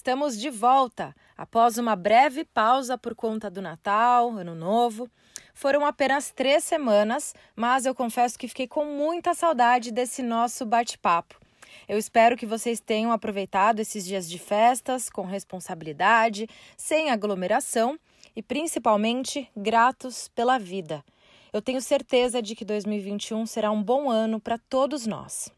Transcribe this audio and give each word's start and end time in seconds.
Estamos 0.00 0.38
de 0.38 0.48
volta 0.48 1.14
após 1.36 1.76
uma 1.76 1.94
breve 1.94 2.42
pausa 2.42 2.96
por 2.96 3.14
conta 3.14 3.50
do 3.50 3.60
Natal, 3.60 4.30
Ano 4.30 4.54
Novo. 4.54 5.06
Foram 5.52 5.84
apenas 5.84 6.30
três 6.30 6.64
semanas, 6.64 7.34
mas 7.54 7.84
eu 7.84 7.94
confesso 7.94 8.38
que 8.38 8.48
fiquei 8.48 8.66
com 8.66 8.86
muita 8.86 9.34
saudade 9.34 9.92
desse 9.92 10.22
nosso 10.22 10.64
bate-papo. 10.64 11.38
Eu 11.86 11.98
espero 11.98 12.34
que 12.34 12.46
vocês 12.46 12.80
tenham 12.80 13.12
aproveitado 13.12 13.80
esses 13.80 14.06
dias 14.06 14.26
de 14.26 14.38
festas 14.38 15.10
com 15.10 15.26
responsabilidade, 15.26 16.48
sem 16.78 17.10
aglomeração 17.10 18.00
e 18.34 18.42
principalmente 18.42 19.50
gratos 19.54 20.28
pela 20.28 20.58
vida. 20.58 21.04
Eu 21.52 21.60
tenho 21.60 21.82
certeza 21.82 22.40
de 22.40 22.56
que 22.56 22.64
2021 22.64 23.44
será 23.44 23.70
um 23.70 23.82
bom 23.82 24.08
ano 24.08 24.40
para 24.40 24.56
todos 24.56 25.06
nós. 25.06 25.52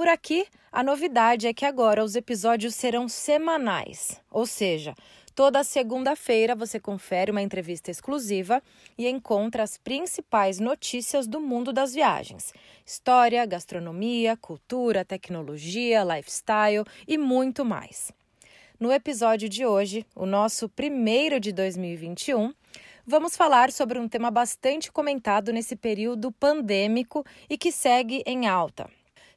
Por 0.00 0.08
aqui, 0.08 0.46
a 0.72 0.82
novidade 0.82 1.46
é 1.46 1.52
que 1.52 1.66
agora 1.66 2.02
os 2.02 2.16
episódios 2.16 2.74
serão 2.74 3.06
semanais, 3.06 4.18
ou 4.30 4.46
seja, 4.46 4.94
toda 5.34 5.62
segunda-feira 5.62 6.54
você 6.54 6.80
confere 6.80 7.30
uma 7.30 7.42
entrevista 7.42 7.90
exclusiva 7.90 8.62
e 8.96 9.06
encontra 9.06 9.62
as 9.62 9.76
principais 9.76 10.58
notícias 10.58 11.26
do 11.26 11.38
mundo 11.38 11.70
das 11.70 11.92
viagens: 11.92 12.54
história, 12.86 13.44
gastronomia, 13.44 14.38
cultura, 14.38 15.04
tecnologia, 15.04 16.02
lifestyle 16.02 16.86
e 17.06 17.18
muito 17.18 17.62
mais. 17.62 18.10
No 18.80 18.90
episódio 18.90 19.50
de 19.50 19.66
hoje, 19.66 20.06
o 20.16 20.24
nosso 20.24 20.66
primeiro 20.66 21.38
de 21.38 21.52
2021, 21.52 22.54
vamos 23.06 23.36
falar 23.36 23.70
sobre 23.70 23.98
um 23.98 24.08
tema 24.08 24.30
bastante 24.30 24.90
comentado 24.90 25.52
nesse 25.52 25.76
período 25.76 26.32
pandêmico 26.32 27.22
e 27.50 27.58
que 27.58 27.70
segue 27.70 28.22
em 28.24 28.48
alta 28.48 28.88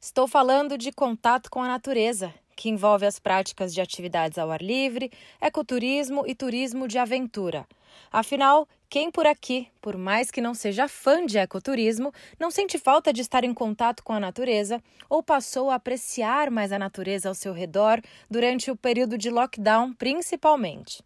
Estou 0.04 0.28
falando 0.28 0.76
de 0.76 0.92
contato 0.92 1.50
com 1.50 1.62
a 1.62 1.66
natureza, 1.66 2.30
que 2.54 2.68
envolve 2.68 3.06
as 3.06 3.18
práticas 3.18 3.72
de 3.72 3.80
atividades 3.80 4.36
ao 4.36 4.50
ar 4.50 4.60
livre, 4.60 5.10
ecoturismo 5.40 6.26
e 6.26 6.34
turismo 6.34 6.86
de 6.86 6.98
aventura. 6.98 7.66
Afinal, 8.12 8.68
quem 8.90 9.10
por 9.10 9.26
aqui, 9.26 9.66
por 9.80 9.96
mais 9.96 10.30
que 10.30 10.42
não 10.42 10.52
seja 10.52 10.88
fã 10.88 11.24
de 11.24 11.38
ecoturismo, 11.38 12.12
não 12.38 12.50
sente 12.50 12.78
falta 12.78 13.14
de 13.14 13.22
estar 13.22 13.44
em 13.44 13.54
contato 13.54 14.04
com 14.04 14.12
a 14.12 14.20
natureza 14.20 14.78
ou 15.08 15.22
passou 15.22 15.70
a 15.70 15.76
apreciar 15.76 16.50
mais 16.50 16.70
a 16.70 16.78
natureza 16.78 17.30
ao 17.30 17.34
seu 17.34 17.54
redor 17.54 17.98
durante 18.30 18.70
o 18.70 18.76
período 18.76 19.16
de 19.16 19.30
lockdown, 19.30 19.94
principalmente? 19.94 21.02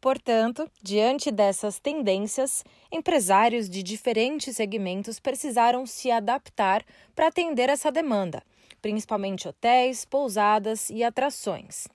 Portanto, 0.00 0.70
diante 0.80 1.30
dessas 1.30 1.80
tendências, 1.80 2.64
empresários 2.90 3.68
de 3.68 3.82
diferentes 3.82 4.54
segmentos 4.54 5.18
precisaram 5.18 5.84
se 5.86 6.10
adaptar 6.10 6.84
para 7.16 7.26
atender 7.26 7.68
essa 7.68 7.90
demanda, 7.90 8.42
principalmente 8.80 9.48
hotéis, 9.48 10.04
pousadas 10.04 10.88
e 10.88 11.02
atrações. 11.02 11.88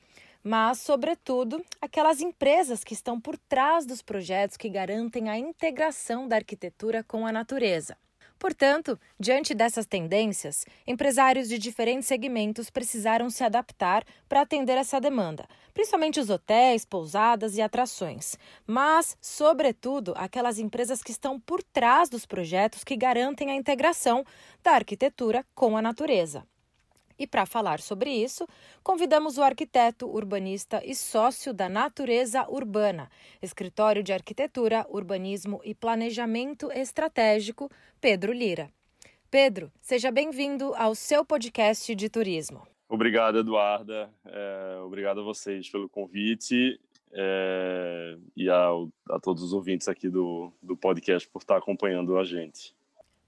Mas, 0.44 0.80
sobretudo, 0.80 1.64
aquelas 1.80 2.20
empresas 2.20 2.84
que 2.84 2.94
estão 2.94 3.20
por 3.22 3.38
trás 3.38 3.86
dos 3.86 4.02
projetos 4.02 4.58
que 4.58 4.68
garantem 4.68 5.30
a 5.30 5.38
integração 5.38 6.28
da 6.28 6.36
arquitetura 6.36 7.02
com 7.06 7.26
a 7.26 7.32
natureza. 7.32 7.96
Portanto, 8.44 9.00
diante 9.18 9.54
dessas 9.54 9.86
tendências, 9.86 10.66
empresários 10.86 11.48
de 11.48 11.58
diferentes 11.58 12.10
segmentos 12.10 12.70
precisaram 12.70 13.30
se 13.30 13.42
adaptar 13.42 14.04
para 14.28 14.42
atender 14.42 14.78
essa 14.78 15.00
demanda, 15.00 15.48
principalmente 15.74 16.20
os 16.20 16.30
hotéis, 16.30 16.84
pousadas 16.84 17.56
e 17.56 17.62
atrações, 17.62 18.38
mas, 18.68 19.16
sobretudo, 19.22 20.14
aquelas 20.18 20.60
empresas 20.60 21.02
que 21.02 21.12
estão 21.12 21.40
por 21.40 21.64
trás 21.64 22.10
dos 22.10 22.26
projetos 22.26 22.84
que 22.84 22.98
garantem 22.98 23.50
a 23.50 23.56
integração 23.56 24.26
da 24.62 24.72
arquitetura 24.72 25.46
com 25.56 25.78
a 25.78 25.82
natureza. 25.82 26.46
E 27.18 27.28
para 27.28 27.46
falar 27.46 27.80
sobre 27.80 28.10
isso, 28.10 28.48
convidamos 28.84 29.38
o 29.38 29.44
arquiteto, 29.44 30.08
urbanista 30.08 30.82
e 30.84 30.96
sócio 30.96 31.54
da 31.54 31.70
Natureza 31.70 32.48
Urbana, 32.50 33.10
escritório 33.42 34.04
de 34.04 34.14
arquitetura, 34.14 34.86
urbanismo 34.90 35.62
e 35.64 35.76
planejamento 35.76 36.72
estratégico, 36.72 37.70
Pedro 38.02 38.34
Lira. 38.34 38.70
Pedro, 39.30 39.72
seja 39.82 40.12
bem-vindo 40.12 40.74
ao 40.76 40.94
seu 40.94 41.26
podcast 41.26 41.96
de 41.96 42.10
turismo. 42.10 42.68
Obrigado, 42.88 43.40
Eduarda. 43.40 44.10
É, 44.26 44.80
obrigado 44.84 45.22
a 45.22 45.24
vocês 45.24 45.68
pelo 45.70 45.90
convite 45.90 46.80
é, 47.12 48.18
e 48.36 48.50
a, 48.50 48.70
a, 49.10 49.20
todos 49.20 49.42
os 49.42 49.54
ouvintes 49.54 49.88
aqui 49.88 50.10
do, 50.10 50.52
do 50.62 50.76
podcast 50.76 51.28
por 51.30 51.40
estar 51.40 51.58
acompanhando 51.58 52.18
a 52.18 52.24
gente. 52.24 52.76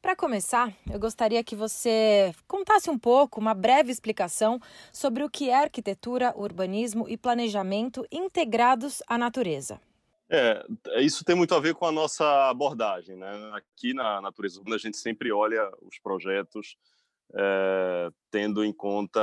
Para 0.05 0.15
começar, 0.15 0.71
eu 0.87 0.99
gostaria 0.99 1.43
que 1.43 1.55
você 1.55 2.31
contasse 2.47 2.91
um 2.91 2.97
pouco, 2.97 3.39
uma 3.39 3.55
breve 3.55 3.91
explicação 3.91 4.59
sobre 4.93 5.23
o 5.23 5.29
que 5.31 5.49
é 5.49 5.63
arquitetura, 5.63 6.31
urbanismo 6.37 7.09
e 7.09 7.17
planejamento 7.17 8.05
integrados 8.11 9.01
à 9.07 9.17
natureza. 9.17 9.81
É, 10.29 10.63
isso 10.97 11.25
tem 11.25 11.35
muito 11.35 11.55
a 11.55 11.59
ver 11.59 11.73
com 11.73 11.87
a 11.87 11.91
nossa 11.91 12.23
abordagem, 12.47 13.15
né? 13.15 13.51
Aqui 13.53 13.95
na 13.95 14.21
natureza 14.21 14.59
urbana 14.59 14.75
a 14.75 14.79
gente 14.79 14.95
sempre 14.95 15.31
olha 15.31 15.67
os 15.81 15.97
projetos 15.97 16.77
é, 17.33 18.11
tendo 18.29 18.63
em 18.63 18.71
conta 18.71 19.19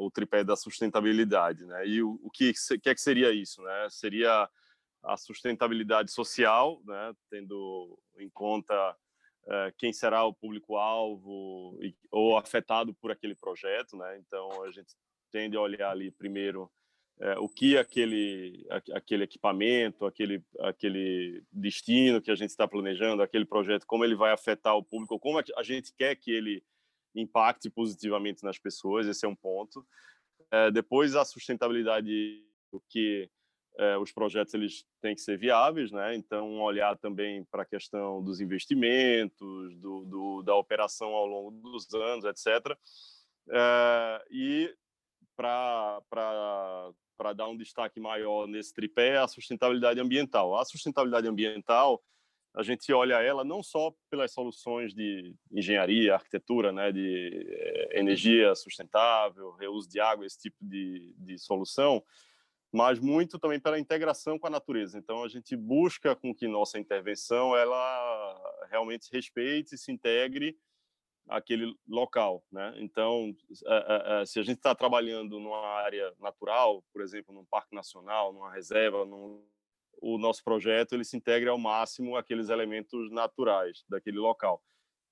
o 0.00 0.10
tripé 0.10 0.42
da 0.42 0.56
sustentabilidade, 0.56 1.64
né? 1.64 1.86
E 1.86 2.02
o, 2.02 2.18
o 2.20 2.28
que, 2.28 2.52
que 2.82 2.88
é 2.88 2.94
que 2.94 3.00
seria 3.00 3.30
isso, 3.30 3.62
né? 3.62 3.86
Seria 3.88 4.50
a 5.00 5.16
sustentabilidade 5.16 6.10
social, 6.10 6.82
né? 6.84 7.12
Tendo 7.30 7.96
em 8.18 8.28
conta 8.30 8.96
quem 9.76 9.92
será 9.92 10.24
o 10.24 10.34
público-alvo 10.34 11.78
ou 12.10 12.36
afetado 12.38 12.94
por 12.94 13.10
aquele 13.10 13.34
projeto, 13.34 13.96
né? 13.96 14.18
Então 14.18 14.62
a 14.62 14.70
gente 14.70 14.94
tende 15.30 15.56
a 15.56 15.60
olhar 15.60 15.90
ali 15.90 16.10
primeiro 16.10 16.70
é, 17.20 17.38
o 17.38 17.48
que 17.48 17.76
aquele 17.76 18.66
aquele 18.92 19.24
equipamento, 19.24 20.04
aquele 20.04 20.44
aquele 20.60 21.44
destino 21.52 22.20
que 22.20 22.30
a 22.30 22.34
gente 22.34 22.50
está 22.50 22.66
planejando, 22.66 23.22
aquele 23.22 23.44
projeto, 23.44 23.86
como 23.86 24.04
ele 24.04 24.16
vai 24.16 24.32
afetar 24.32 24.76
o 24.76 24.82
público, 24.82 25.18
como 25.18 25.38
a 25.38 25.62
gente 25.62 25.92
quer 25.94 26.16
que 26.16 26.30
ele 26.30 26.64
impacte 27.14 27.70
positivamente 27.70 28.42
nas 28.42 28.58
pessoas, 28.58 29.06
esse 29.06 29.24
é 29.24 29.28
um 29.28 29.36
ponto. 29.36 29.86
É, 30.50 30.70
depois 30.70 31.14
a 31.14 31.24
sustentabilidade, 31.24 32.42
o 32.72 32.80
que 32.80 33.30
é, 33.76 33.98
os 33.98 34.12
projetos 34.12 34.54
eles 34.54 34.84
têm 35.00 35.14
que 35.14 35.20
ser 35.20 35.38
viáveis, 35.38 35.90
né? 35.90 36.14
Então 36.14 36.60
olhar 36.60 36.96
também 36.96 37.44
para 37.44 37.62
a 37.62 37.66
questão 37.66 38.22
dos 38.22 38.40
investimentos, 38.40 39.76
do, 39.76 40.04
do, 40.04 40.42
da 40.42 40.54
operação 40.54 41.08
ao 41.08 41.26
longo 41.26 41.50
dos 41.50 41.92
anos, 41.94 42.24
etc. 42.24 42.76
É, 43.50 44.24
e 44.30 44.74
para 45.36 46.00
para 47.16 47.32
dar 47.32 47.48
um 47.48 47.56
destaque 47.56 48.00
maior 48.00 48.48
nesse 48.48 48.74
tripé 48.74 49.18
a 49.18 49.28
sustentabilidade 49.28 50.00
ambiental. 50.00 50.56
A 50.56 50.64
sustentabilidade 50.64 51.28
ambiental 51.28 52.02
a 52.54 52.62
gente 52.62 52.92
olha 52.92 53.20
ela 53.20 53.44
não 53.44 53.62
só 53.62 53.92
pelas 54.08 54.32
soluções 54.32 54.94
de 54.94 55.34
engenharia, 55.50 56.14
arquitetura, 56.14 56.70
né, 56.72 56.92
de 56.92 57.46
é, 57.48 57.98
energia 57.98 58.54
sustentável, 58.54 59.50
reuso 59.52 59.88
de 59.88 59.98
água, 59.98 60.24
esse 60.24 60.38
tipo 60.38 60.56
de, 60.62 61.12
de 61.18 61.36
solução, 61.36 62.02
mas 62.74 62.98
muito 62.98 63.38
também 63.38 63.60
pela 63.60 63.78
integração 63.78 64.36
com 64.36 64.48
a 64.48 64.50
natureza. 64.50 64.98
Então 64.98 65.22
a 65.22 65.28
gente 65.28 65.54
busca 65.54 66.16
com 66.16 66.34
que 66.34 66.48
nossa 66.48 66.76
intervenção 66.76 67.56
ela 67.56 68.66
realmente 68.68 69.08
respeite 69.12 69.76
e 69.76 69.78
se 69.78 69.92
integre 69.92 70.58
aquele 71.28 71.72
local, 71.88 72.44
né? 72.50 72.74
Então, 72.78 73.34
se 74.26 74.40
a 74.40 74.42
gente 74.42 74.56
está 74.56 74.74
trabalhando 74.74 75.38
numa 75.38 75.64
área 75.82 76.12
natural, 76.18 76.84
por 76.92 77.00
exemplo, 77.00 77.32
num 77.32 77.44
parque 77.44 77.72
nacional, 77.74 78.32
numa 78.32 78.52
reserva, 78.52 79.04
num, 79.04 79.40
o 80.02 80.18
nosso 80.18 80.42
projeto 80.42 80.94
ele 80.94 81.04
se 81.04 81.16
integra 81.16 81.52
ao 81.52 81.58
máximo 81.58 82.16
aqueles 82.16 82.48
elementos 82.48 83.08
naturais 83.12 83.84
daquele 83.88 84.18
local. 84.18 84.60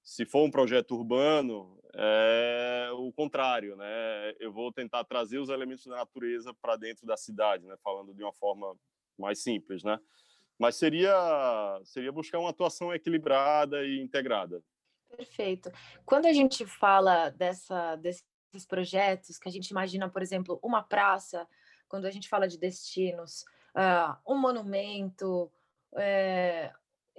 Se 0.02 0.24
for 0.26 0.44
um 0.44 0.50
projeto 0.50 0.96
urbano, 0.96 1.78
é 1.94 2.88
o 2.92 3.12
contrário, 3.12 3.76
né? 3.76 4.34
Eu 4.40 4.52
vou 4.52 4.72
tentar 4.72 5.04
trazer 5.04 5.38
os 5.38 5.48
elementos 5.48 5.86
da 5.86 5.96
natureza 5.96 6.52
para 6.54 6.76
dentro 6.76 7.06
da 7.06 7.16
cidade, 7.16 7.66
né? 7.66 7.76
Falando 7.82 8.14
de 8.14 8.22
uma 8.22 8.32
forma 8.32 8.76
mais 9.18 9.42
simples, 9.42 9.82
né? 9.82 9.98
Mas 10.58 10.76
seria 10.76 11.80
seria 11.84 12.12
buscar 12.12 12.38
uma 12.38 12.50
atuação 12.50 12.94
equilibrada 12.94 13.84
e 13.84 14.00
integrada. 14.00 14.62
Perfeito. 15.16 15.70
Quando 16.04 16.26
a 16.26 16.32
gente 16.32 16.64
fala 16.66 17.30
dessa 17.30 17.96
desses 17.96 18.66
projetos, 18.66 19.38
que 19.38 19.48
a 19.48 19.52
gente 19.52 19.68
imagina, 19.68 20.08
por 20.08 20.22
exemplo, 20.22 20.58
uma 20.62 20.82
praça, 20.82 21.46
quando 21.88 22.06
a 22.06 22.10
gente 22.10 22.28
fala 22.28 22.48
de 22.48 22.58
destinos, 22.58 23.44
uh, 23.76 24.16
um 24.26 24.38
monumento, 24.38 25.50
é, 25.94 26.72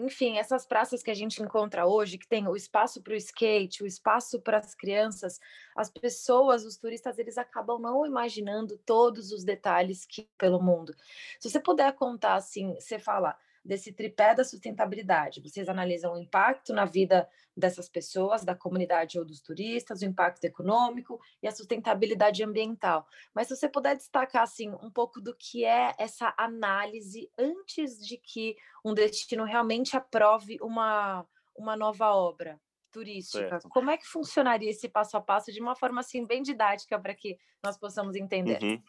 enfim, 0.04 0.38
essas 0.38 0.66
praças 0.66 1.02
que 1.02 1.10
a 1.10 1.14
gente 1.14 1.42
encontra 1.42 1.86
hoje, 1.86 2.18
que 2.18 2.28
tem 2.28 2.48
o 2.48 2.56
espaço 2.56 3.02
para 3.02 3.14
o 3.14 3.16
skate, 3.16 3.84
o 3.84 3.88
espaço 3.88 4.40
para 4.42 4.58
as 4.58 4.76
crianças, 4.76 5.40
as 5.76 5.90
pessoas, 5.90 6.66
os 6.66 6.78
turistas, 6.78 7.18
eles 7.18 7.38
acabam 7.38 7.80
não 7.80 8.06
imaginando 8.06 8.78
todos 8.86 9.32
os 9.32 9.44
detalhes 9.44 10.06
que 10.06 10.28
pelo 10.38 10.62
mundo. 10.62 10.94
Se 11.40 11.50
você 11.50 11.60
puder 11.60 11.94
contar 11.94 12.36
assim, 12.36 12.74
você 12.76 13.00
fala 13.00 13.38
desse 13.64 13.94
tripé 13.94 14.36
da 14.36 14.44
sustentabilidade. 14.44 15.42
Vocês 15.42 15.70
analisam 15.70 16.14
o 16.14 16.18
impacto 16.18 16.74
na 16.74 16.86
vida 16.86 17.28
dessas 17.56 17.88
pessoas, 17.88 18.44
da 18.44 18.56
comunidade 18.56 19.18
ou 19.18 19.26
dos 19.26 19.40
turistas, 19.40 20.02
o 20.02 20.06
impacto 20.06 20.44
econômico 20.44 21.20
e 21.42 21.48
a 21.48 21.52
sustentabilidade 21.52 22.44
ambiental. 22.44 23.08
Mas 23.34 23.48
se 23.48 23.56
você 23.56 23.70
puder 23.70 23.96
destacar 23.96 24.44
assim 24.44 24.70
um 24.82 24.92
pouco 24.92 25.22
do 25.22 25.36
que 25.36 25.64
é 25.64 25.94
essa 25.98 26.34
análise 26.38 27.30
antes 27.38 27.98
de 28.06 28.18
que 28.18 28.56
um 28.84 28.94
destino 28.94 29.44
realmente 29.44 29.96
aprove 29.96 30.58
uma 30.62 31.26
uma 31.56 31.78
nova 31.78 32.12
obra 32.12 32.60
turística. 32.92 33.50
Certo. 33.50 33.70
Como 33.70 33.90
é 33.90 33.98
que 33.98 34.08
funcionaria 34.08 34.70
esse 34.70 34.88
passo 34.88 35.18
a 35.18 35.22
passo 35.22 35.52
de 35.52 35.60
uma 35.60 35.76
forma 35.76 36.00
assim 36.00 36.26
bem 36.26 36.42
didática 36.44 37.00
para 37.00 37.14
que 37.14 37.38
nós 37.64 37.78
possamos 37.78 38.16
entender? 38.16 38.62
Uhum. 38.62 38.82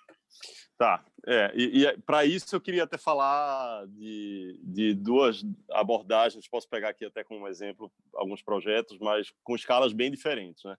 Tá, 0.77 1.05
é, 1.27 1.53
e, 1.55 1.85
e 1.85 1.99
para 1.99 2.25
isso 2.25 2.55
eu 2.55 2.61
queria 2.61 2.83
até 2.83 2.99
falar 2.99 3.87
de, 3.87 4.59
de 4.63 4.93
duas 4.93 5.45
abordagens, 5.71 6.49
posso 6.49 6.69
pegar 6.69 6.89
aqui 6.89 7.05
até 7.05 7.23
como 7.23 7.47
exemplo 7.47 7.93
alguns 8.13 8.43
projetos, 8.43 8.99
mas 8.99 9.33
com 9.45 9.55
escalas 9.55 9.93
bem 9.93 10.11
diferentes, 10.11 10.65
né? 10.65 10.77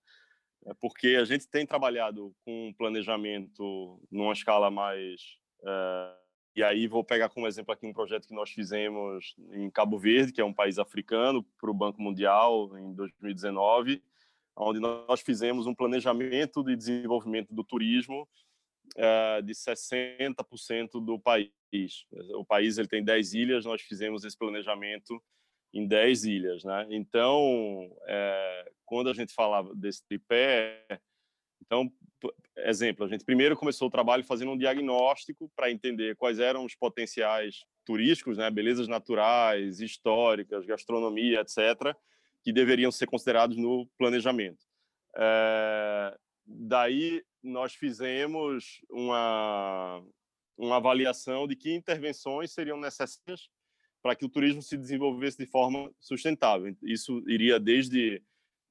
É 0.67 0.73
porque 0.81 1.15
a 1.19 1.23
gente 1.23 1.47
tem 1.47 1.65
trabalhado 1.65 2.35
com 2.43 2.73
planejamento 2.77 4.01
numa 4.11 4.33
escala 4.33 4.69
mais... 4.71 5.21
É, 5.63 6.15
e 6.55 6.63
aí 6.63 6.87
vou 6.87 7.03
pegar 7.03 7.29
como 7.29 7.47
exemplo 7.47 7.73
aqui 7.73 7.85
um 7.85 7.93
projeto 7.93 8.27
que 8.27 8.33
nós 8.33 8.49
fizemos 8.49 9.35
em 9.51 9.69
Cabo 9.69 9.99
Verde, 9.99 10.31
que 10.31 10.41
é 10.41 10.45
um 10.45 10.53
país 10.53 10.79
africano, 10.79 11.43
para 11.59 11.69
o 11.69 11.73
Banco 11.73 12.01
Mundial 12.01 12.77
em 12.77 12.93
2019, 12.93 14.01
onde 14.57 14.79
nós 14.79 15.21
fizemos 15.21 15.67
um 15.67 15.75
planejamento 15.75 16.63
de 16.63 16.75
desenvolvimento 16.75 17.53
do 17.53 17.63
turismo 17.63 18.27
uh, 18.97 19.41
de 19.41 19.53
60% 19.53 21.03
do 21.03 21.19
país. 21.19 21.51
O 22.35 22.45
país 22.45 22.77
ele 22.77 22.87
tem 22.87 23.03
10 23.03 23.33
ilhas, 23.33 23.65
nós 23.65 23.81
fizemos 23.81 24.23
esse 24.23 24.37
planejamento 24.37 25.21
em 25.73 25.85
10 25.85 26.25
ilhas. 26.25 26.63
Né? 26.63 26.87
Então, 26.89 27.91
é, 28.07 28.71
quando 28.85 29.09
a 29.09 29.13
gente 29.13 29.33
falava 29.33 29.75
desse 29.75 30.05
tripé, 30.07 30.85
então, 31.65 31.91
exemplo, 32.57 33.05
a 33.05 33.09
gente 33.09 33.25
primeiro 33.25 33.57
começou 33.57 33.87
o 33.87 33.91
trabalho 33.91 34.23
fazendo 34.23 34.51
um 34.51 34.57
diagnóstico 34.57 35.51
para 35.55 35.71
entender 35.71 36.15
quais 36.15 36.39
eram 36.39 36.63
os 36.63 36.75
potenciais 36.75 37.65
turísticos, 37.85 38.37
né, 38.37 38.49
belezas 38.49 38.87
naturais, 38.87 39.79
históricas, 39.79 40.65
gastronomia, 40.65 41.41
etc., 41.41 41.95
que 42.43 42.53
deveriam 42.53 42.91
ser 42.91 43.07
considerados 43.07 43.57
no 43.57 43.87
planejamento. 43.97 44.65
É, 45.17 46.17
daí 46.45 47.23
nós 47.45 47.73
fizemos 47.75 48.81
uma, 48.89 50.03
uma 50.57 50.77
avaliação 50.77 51.47
de 51.47 51.55
que 51.55 51.73
intervenções 51.73 52.51
seriam 52.51 52.79
necessárias 52.79 53.49
para 54.01 54.15
que 54.15 54.25
o 54.25 54.29
turismo 54.29 54.61
se 54.61 54.77
desenvolvesse 54.77 55.37
de 55.37 55.45
forma 55.45 55.91
sustentável. 55.99 56.75
Isso 56.83 57.23
iria 57.27 57.59
desde 57.59 58.21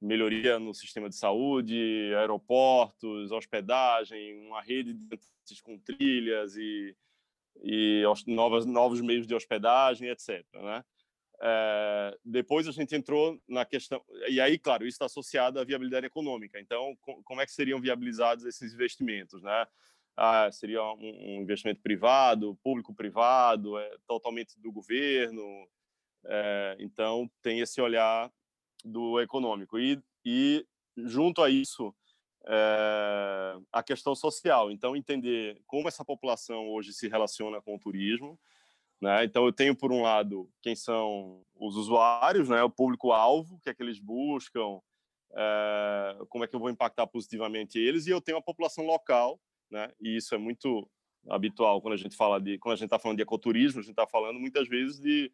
melhoria 0.01 0.59
no 0.59 0.73
sistema 0.73 1.09
de 1.09 1.15
saúde, 1.15 2.13
aeroportos, 2.15 3.31
hospedagem, 3.31 4.47
uma 4.47 4.61
rede 4.61 4.93
de 4.93 5.61
com 5.61 5.77
trilhas 5.77 6.55
e, 6.55 6.95
e 7.63 8.03
novas, 8.27 8.65
novos 8.65 9.01
meios 9.01 9.27
de 9.27 9.35
hospedagem, 9.35 10.09
etc. 10.09 10.45
Né? 10.53 10.83
É, 11.41 12.17
depois 12.23 12.67
a 12.67 12.71
gente 12.71 12.95
entrou 12.95 13.39
na 13.47 13.65
questão 13.65 14.01
e 14.29 14.39
aí 14.39 14.57
claro 14.57 14.85
isso 14.85 14.95
está 14.95 15.05
associado 15.05 15.59
à 15.59 15.63
viabilidade 15.65 16.05
econômica. 16.05 16.59
Então 16.59 16.95
como 17.23 17.41
é 17.41 17.45
que 17.45 17.51
seriam 17.51 17.81
viabilizados 17.81 18.45
esses 18.45 18.73
investimentos 18.73 19.41
né? 19.43 19.67
Ah, 20.17 20.49
seria 20.49 20.81
um, 20.81 20.97
um, 21.01 21.41
investimento 21.41 21.81
privado 21.81 22.57
público 22.63 22.95
privado 22.95 23.77
é, 23.77 23.97
totalmente 24.07 24.57
do 24.61 24.71
governo 24.71 25.67
é, 26.27 26.75
então 26.79 27.29
tem 27.41 27.59
esse 27.59 27.79
olhar 27.79 28.31
do 28.83 29.19
econômico. 29.19 29.79
E, 29.79 30.01
e 30.23 30.65
junto 30.97 31.41
a 31.41 31.49
isso 31.49 31.93
é, 32.47 33.57
a 33.71 33.83
questão 33.83 34.15
social. 34.15 34.71
Então 34.71 34.95
entender 34.95 35.61
como 35.65 35.87
essa 35.87 36.03
população 36.03 36.67
hoje 36.69 36.93
se 36.93 37.07
relaciona 37.07 37.61
com 37.61 37.75
o 37.75 37.79
turismo 37.79 38.39
né? 39.01 39.23
Então, 39.23 39.45
eu 39.45 39.53
tenho, 39.53 39.75
por 39.75 39.91
um 39.91 40.01
lado, 40.01 40.49
quem 40.61 40.75
são 40.75 41.41
os 41.55 41.75
usuários, 41.75 42.49
né? 42.49 42.63
o 42.63 42.69
público-alvo, 42.69 43.59
que 43.59 43.69
é 43.69 43.73
que 43.73 43.83
eles 43.83 43.99
buscam, 43.99 44.79
é, 45.33 46.17
como 46.29 46.43
é 46.43 46.47
que 46.47 46.55
eu 46.55 46.59
vou 46.59 46.69
impactar 46.69 47.07
positivamente 47.07 47.77
eles, 47.77 48.07
e 48.07 48.09
eu 48.09 48.21
tenho 48.21 48.37
a 48.37 48.41
população 48.41 48.85
local, 48.85 49.39
né? 49.69 49.91
e 49.99 50.15
isso 50.15 50.33
é 50.33 50.37
muito 50.37 50.89
habitual 51.29 51.81
quando 51.81 51.93
a 51.93 51.97
gente 51.97 52.15
fala 52.15 52.39
de 52.39 52.57
quando 52.59 52.73
a 52.73 52.75
gente 52.75 52.85
está 52.85 52.99
falando 52.99 53.17
de 53.17 53.23
ecoturismo, 53.23 53.79
a 53.79 53.83
gente 53.83 53.91
está 53.91 54.07
falando 54.07 54.39
muitas 54.39 54.67
vezes 54.67 54.99
de 54.99 55.31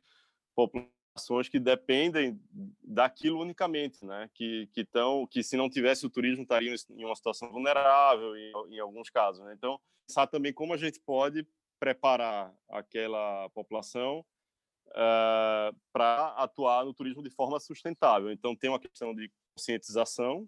populações 0.56 1.50
que 1.50 1.60
dependem 1.60 2.40
daquilo 2.84 3.42
unicamente, 3.42 4.06
né? 4.06 4.30
Que 4.34 4.68
que 4.74 4.82
estão 4.82 5.28
que 5.28 5.44
se 5.44 5.58
não 5.58 5.70
tivesse 5.70 6.06
o 6.06 6.10
turismo 6.10 6.44
estariam 6.44 6.74
em 6.92 7.06
uma 7.06 7.16
situação 7.16 7.52
vulnerável 7.52 8.36
em, 8.36 8.76
em 8.76 8.80
alguns 8.80 9.10
casos. 9.10 9.44
Né? 9.44 9.54
Então, 9.54 9.80
pensar 10.08 10.28
também 10.28 10.54
como 10.54 10.74
a 10.74 10.78
gente 10.78 11.00
pode 11.00 11.46
preparar 11.82 12.54
aquela 12.70 13.50
população 13.50 14.20
uh, 14.20 14.94
eh, 14.94 15.72
para 15.92 16.28
atuar 16.38 16.86
no 16.86 16.94
turismo 16.94 17.24
de 17.24 17.32
forma 17.32 17.60
sustentável. 17.60 18.32
Então, 18.32 18.56
tem 18.56 18.70
uma 18.70 18.80
questão 18.80 19.16
de 19.16 19.32
conscientização 19.56 20.48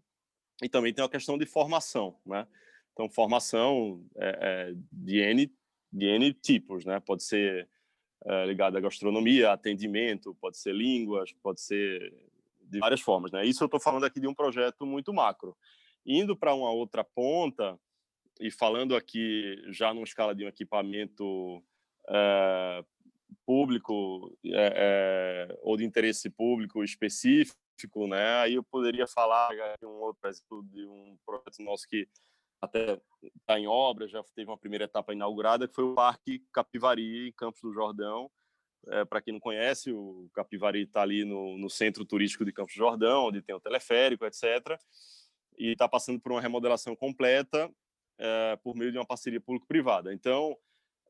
e 0.61 0.69
também 0.69 0.93
tem 0.93 1.03
uma 1.03 1.09
questão 1.09 1.35
de 1.35 1.47
formação, 1.47 2.19
né? 2.23 2.47
Então, 2.91 3.09
formação 3.09 4.05
é, 4.15 4.69
é 4.69 4.73
de, 4.91 5.17
N, 5.21 5.51
de 5.91 6.05
N 6.05 6.33
tipos, 6.35 6.85
né? 6.85 6.99
Pode 6.99 7.23
ser 7.23 7.67
é, 8.25 8.45
ligada 8.45 8.77
à 8.77 8.81
gastronomia, 8.81 9.51
atendimento, 9.51 10.37
pode 10.39 10.59
ser 10.59 10.75
línguas, 10.75 11.33
pode 11.41 11.61
ser 11.61 12.13
de 12.61 12.77
várias 12.77 13.01
formas, 13.01 13.31
né? 13.31 13.43
Isso 13.43 13.63
eu 13.63 13.65
estou 13.65 13.79
falando 13.79 14.05
aqui 14.05 14.19
de 14.19 14.27
um 14.27 14.35
projeto 14.35 14.85
muito 14.85 15.11
macro. 15.11 15.57
Indo 16.05 16.37
para 16.37 16.53
uma 16.53 16.69
outra 16.69 17.03
ponta, 17.03 17.79
e 18.39 18.51
falando 18.51 18.95
aqui 18.95 19.61
já 19.69 19.93
numa 19.93 20.03
escala 20.03 20.33
de 20.33 20.45
um 20.45 20.47
equipamento 20.47 21.63
é, 22.09 22.83
público 23.45 24.37
é, 24.45 25.57
ou 25.61 25.77
de 25.77 25.85
interesse 25.85 26.29
público 26.29 26.83
específico, 26.83 28.07
né? 28.07 28.35
Aí 28.37 28.55
eu 28.55 28.63
poderia 28.63 29.07
falar 29.07 29.49
de 29.79 29.85
um 29.85 29.99
outro 30.01 30.27
exemplo 30.29 30.63
de 30.63 30.85
um 30.85 31.17
projeto 31.25 31.61
nosso 31.61 31.87
que 31.87 32.07
até 32.61 32.99
está 33.39 33.59
em 33.59 33.67
obra, 33.67 34.07
já 34.07 34.23
teve 34.35 34.49
uma 34.49 34.57
primeira 34.57 34.85
etapa 34.85 35.11
inaugurada, 35.11 35.67
que 35.67 35.75
foi 35.75 35.83
o 35.83 35.95
Parque 35.95 36.41
Capivari, 36.51 37.27
em 37.27 37.31
Campos 37.33 37.61
do 37.61 37.73
Jordão. 37.73 38.31
É, 38.87 39.03
Para 39.03 39.21
quem 39.21 39.33
não 39.33 39.39
conhece, 39.39 39.91
o 39.91 40.29
Capivari 40.33 40.83
está 40.83 41.01
ali 41.01 41.25
no, 41.25 41.57
no 41.57 41.69
centro 41.69 42.05
turístico 42.05 42.45
de 42.45 42.53
Campos 42.53 42.73
do 42.73 42.77
Jordão, 42.77 43.27
onde 43.27 43.41
tem 43.41 43.53
o 43.53 43.59
teleférico, 43.59 44.25
etc. 44.25 44.43
E 45.57 45.71
está 45.73 45.89
passando 45.89 46.21
por 46.21 46.31
uma 46.31 46.41
remodelação 46.41 46.95
completa 46.95 47.69
é, 48.17 48.55
por 48.57 48.75
meio 48.75 48.91
de 48.91 48.97
uma 48.97 49.05
parceria 49.05 49.41
público-privada. 49.41 50.13
Então, 50.13 50.57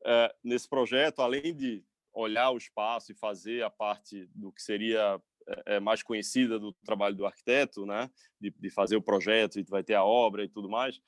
é, 0.04 0.34
nesse 0.42 0.68
projeto, 0.68 1.20
além 1.20 1.54
de 1.54 1.84
olhar 2.12 2.50
o 2.50 2.58
espaço 2.58 3.12
e 3.12 3.14
fazer 3.14 3.64
a 3.64 3.70
parte 3.70 4.26
do 4.34 4.52
que 4.52 4.62
seria 4.62 5.20
é, 5.66 5.80
mais 5.80 6.02
conhecida 6.02 6.58
do 6.58 6.72
trabalho 6.84 7.16
do 7.16 7.26
arquiteto, 7.26 7.84
né, 7.84 8.10
de, 8.40 8.50
de, 8.50 8.70
fazer 8.70 8.96
o 8.96 9.02
projeto 9.02 9.58
e 9.58 9.64
vai 9.64 9.82
ter 9.82 9.94
a 9.94 10.04
obra 10.04 10.44
e 10.44 10.48
tudo 10.48 10.68
mais, 10.68 11.00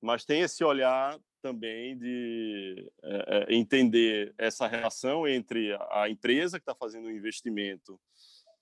mas 0.00 0.24
tem 0.24 0.42
esse 0.42 0.62
olhar 0.62 1.18
também 1.40 1.98
de 1.98 2.92
é, 3.02 3.54
entender 3.54 4.34
essa 4.38 4.66
relação 4.66 5.26
entre 5.26 5.76
a 5.90 6.08
empresa 6.08 6.58
que 6.58 6.62
está 6.62 6.74
fazendo 6.74 7.06
o 7.06 7.08
um 7.08 7.10
investimento 7.10 8.00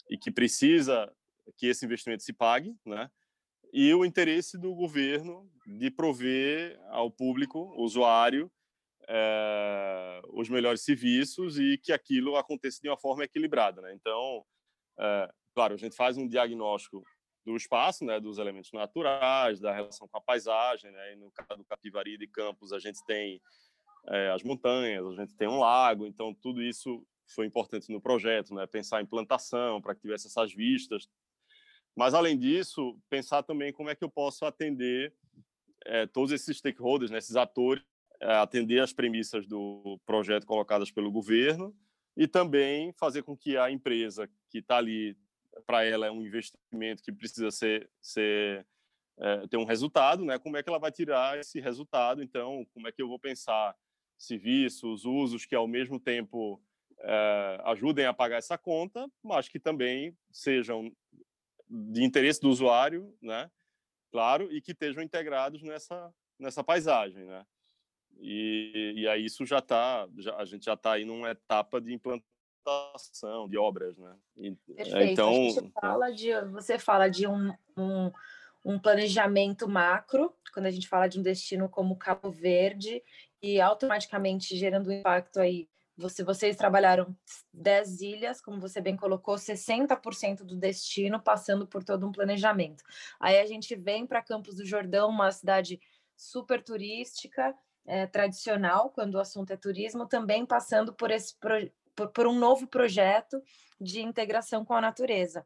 e 0.08 0.16
que 0.16 0.30
precisa 0.30 1.12
que 1.56 1.66
esse 1.66 1.84
investimento 1.84 2.22
se 2.22 2.32
pague, 2.32 2.75
né, 2.87 3.10
e 3.72 3.94
o 3.94 4.04
interesse 4.04 4.58
do 4.58 4.74
governo 4.74 5.48
de 5.66 5.90
prover 5.90 6.78
ao 6.88 7.10
público, 7.10 7.72
usuário, 7.76 8.50
é, 9.08 10.20
os 10.28 10.48
melhores 10.48 10.82
serviços 10.82 11.58
e 11.58 11.78
que 11.78 11.92
aquilo 11.92 12.36
aconteça 12.36 12.80
de 12.80 12.88
uma 12.88 12.96
forma 12.96 13.24
equilibrada. 13.24 13.80
Né? 13.80 13.92
Então, 13.94 14.44
é, 14.98 15.32
claro, 15.54 15.74
a 15.74 15.76
gente 15.76 15.96
faz 15.96 16.16
um 16.16 16.28
diagnóstico 16.28 17.04
do 17.44 17.56
espaço, 17.56 18.04
né, 18.04 18.20
dos 18.20 18.38
elementos 18.38 18.70
naturais, 18.72 19.60
da 19.60 19.72
relação 19.72 20.06
com 20.08 20.18
a 20.18 20.20
paisagem. 20.20 20.90
Né? 20.90 21.14
E 21.14 21.16
no 21.16 21.30
caso 21.32 21.58
do 21.58 21.64
Capivari 21.64 22.18
de 22.18 22.26
Campos, 22.26 22.72
a 22.72 22.78
gente 22.78 23.04
tem 23.04 23.40
é, 24.08 24.30
as 24.30 24.42
montanhas, 24.42 25.06
a 25.06 25.14
gente 25.22 25.36
tem 25.36 25.48
um 25.48 25.58
lago, 25.58 26.06
então 26.06 26.34
tudo 26.34 26.62
isso 26.62 27.04
foi 27.34 27.46
importante 27.46 27.92
no 27.92 28.00
projeto, 28.00 28.54
né? 28.54 28.66
pensar 28.66 29.00
em 29.00 29.06
plantação 29.06 29.80
para 29.80 29.94
que 29.94 30.00
tivesse 30.00 30.26
essas 30.26 30.52
vistas, 30.52 31.08
mas, 31.97 32.14
além 32.14 32.38
disso, 32.38 32.99
pensar 33.09 33.42
também 33.42 33.73
como 33.73 33.90
é 33.90 33.94
que 33.94 34.04
eu 34.04 34.11
posso 34.11 34.44
atender 34.44 35.14
é, 35.87 36.06
todos 36.06 36.32
esses 36.32 36.59
stakeholders, 36.59 37.11
né, 37.11 37.18
esses 37.18 37.37
atores, 37.37 37.82
é, 38.20 38.35
atender 38.35 38.80
as 38.80 38.92
premissas 38.92 39.47
do 39.47 39.99
projeto 40.04 40.47
colocadas 40.47 40.90
pelo 40.90 41.11
governo, 41.11 41.75
e 42.16 42.26
também 42.26 42.92
fazer 42.92 43.23
com 43.23 43.37
que 43.37 43.56
a 43.56 43.70
empresa 43.70 44.28
que 44.50 44.59
está 44.59 44.76
ali, 44.76 45.16
para 45.66 45.85
ela 45.85 46.06
é 46.06 46.11
um 46.11 46.23
investimento 46.23 47.02
que 47.02 47.12
precisa 47.12 47.50
ser, 47.50 47.88
ser 48.00 48.66
é, 49.18 49.47
ter 49.47 49.56
um 49.56 49.64
resultado, 49.64 50.25
né? 50.25 50.38
Como 50.38 50.56
é 50.56 50.62
que 50.62 50.68
ela 50.68 50.78
vai 50.78 50.90
tirar 50.90 51.38
esse 51.38 51.61
resultado? 51.61 52.23
Então, 52.23 52.66
como 52.73 52.88
é 52.88 52.92
que 52.92 53.02
eu 53.02 53.09
vou 53.09 53.18
pensar 53.18 53.76
serviços, 54.18 55.04
usos 55.04 55.47
que 55.47 55.54
ao 55.54 55.66
mesmo 55.66 55.99
tempo 55.99 56.62
é, 57.00 57.61
ajudem 57.64 58.06
a 58.06 58.12
pagar 58.12 58.37
essa 58.37 58.59
conta, 58.59 59.11
mas 59.23 59.49
que 59.49 59.59
também 59.59 60.16
sejam 60.30 60.92
de 61.70 62.02
interesse 62.02 62.40
do 62.40 62.50
usuário, 62.50 63.16
né? 63.22 63.50
Claro, 64.10 64.52
e 64.52 64.60
que 64.60 64.72
estejam 64.72 65.02
integrados 65.02 65.62
nessa 65.62 66.12
nessa 66.40 66.64
paisagem, 66.64 67.24
né? 67.26 67.44
E, 68.18 68.94
e 68.96 69.08
aí 69.08 69.24
isso 69.24 69.46
já 69.46 69.58
está, 69.58 70.08
a 70.36 70.44
gente 70.44 70.64
já 70.64 70.74
está 70.74 70.92
aí 70.92 71.04
numa 71.04 71.30
etapa 71.30 71.80
de 71.80 71.92
implantação 71.92 73.48
de 73.48 73.56
obras, 73.56 73.96
né? 73.96 74.16
E, 74.36 74.52
Perfeito. 74.74 75.12
Então, 75.12 75.30
a 75.30 75.34
gente 75.34 75.72
fala 75.72 76.10
de, 76.10 76.40
você 76.46 76.78
fala 76.78 77.08
de 77.08 77.26
um, 77.26 77.54
um, 77.76 78.10
um 78.64 78.78
planejamento 78.78 79.68
macro, 79.68 80.34
quando 80.52 80.66
a 80.66 80.70
gente 80.70 80.88
fala 80.88 81.06
de 81.06 81.20
um 81.20 81.22
destino 81.22 81.68
como 81.68 81.96
Cabo 81.96 82.30
Verde, 82.30 83.02
e 83.42 83.60
automaticamente 83.60 84.56
gerando 84.56 84.88
um 84.88 84.92
impacto 84.92 85.40
aí 85.40 85.68
você, 86.00 86.25
vocês 86.25 86.57
trabalharam 86.57 87.14
10 87.52 88.00
ilhas, 88.00 88.40
como 88.40 88.61
você 88.61 88.80
bem 88.80 88.97
colocou, 88.97 89.37
60% 89.37 90.38
do 90.38 90.57
destino 90.57 91.21
passando 91.23 91.66
por 91.66 91.85
todo 91.85 92.07
um 92.07 92.12
planejamento. 92.12 92.83
Aí 93.21 93.38
a 93.38 93.47
gente 93.47 93.76
vem 93.76 94.07
para 94.07 94.23
Campos 94.23 94.57
do 94.57 94.64
Jordão, 94.64 95.11
uma 95.11 95.30
cidade 95.30 95.78
super 96.16 96.62
turística, 96.62 97.54
é, 97.87 98.07
tradicional, 98.07 98.90
quando 98.90 99.14
o 99.14 99.21
assunto 99.21 99.52
é 99.52 99.57
turismo, 99.57 100.07
também 100.07 100.45
passando 100.47 100.92
por, 100.95 101.11
esse 101.11 101.37
por, 101.38 102.09
por 102.12 102.26
um 102.26 102.38
novo 102.38 102.66
projeto 102.66 103.42
de 103.80 104.00
integração 104.00 104.64
com 104.64 104.75
a 104.75 104.80
natureza. 104.80 105.45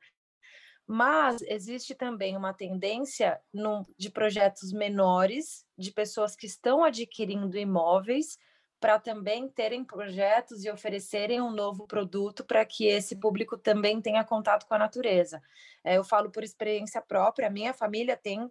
Mas 0.86 1.40
existe 1.42 1.94
também 1.94 2.36
uma 2.36 2.52
tendência 2.52 3.40
no, 3.52 3.86
de 3.96 4.10
projetos 4.10 4.72
menores, 4.72 5.64
de 5.78 5.90
pessoas 5.90 6.36
que 6.36 6.46
estão 6.46 6.84
adquirindo 6.84 7.56
imóveis, 7.56 8.38
para 8.84 8.98
também 8.98 9.48
terem 9.48 9.82
projetos 9.82 10.62
e 10.62 10.70
oferecerem 10.70 11.40
um 11.40 11.50
novo 11.50 11.86
produto 11.86 12.44
para 12.44 12.62
que 12.66 12.84
esse 12.84 13.16
público 13.16 13.56
também 13.56 13.98
tenha 13.98 14.22
contato 14.22 14.66
com 14.66 14.74
a 14.74 14.78
natureza. 14.78 15.40
É, 15.82 15.96
eu 15.96 16.04
falo 16.04 16.30
por 16.30 16.44
experiência 16.44 17.00
própria, 17.00 17.48
minha 17.48 17.72
família 17.72 18.14
tem 18.14 18.46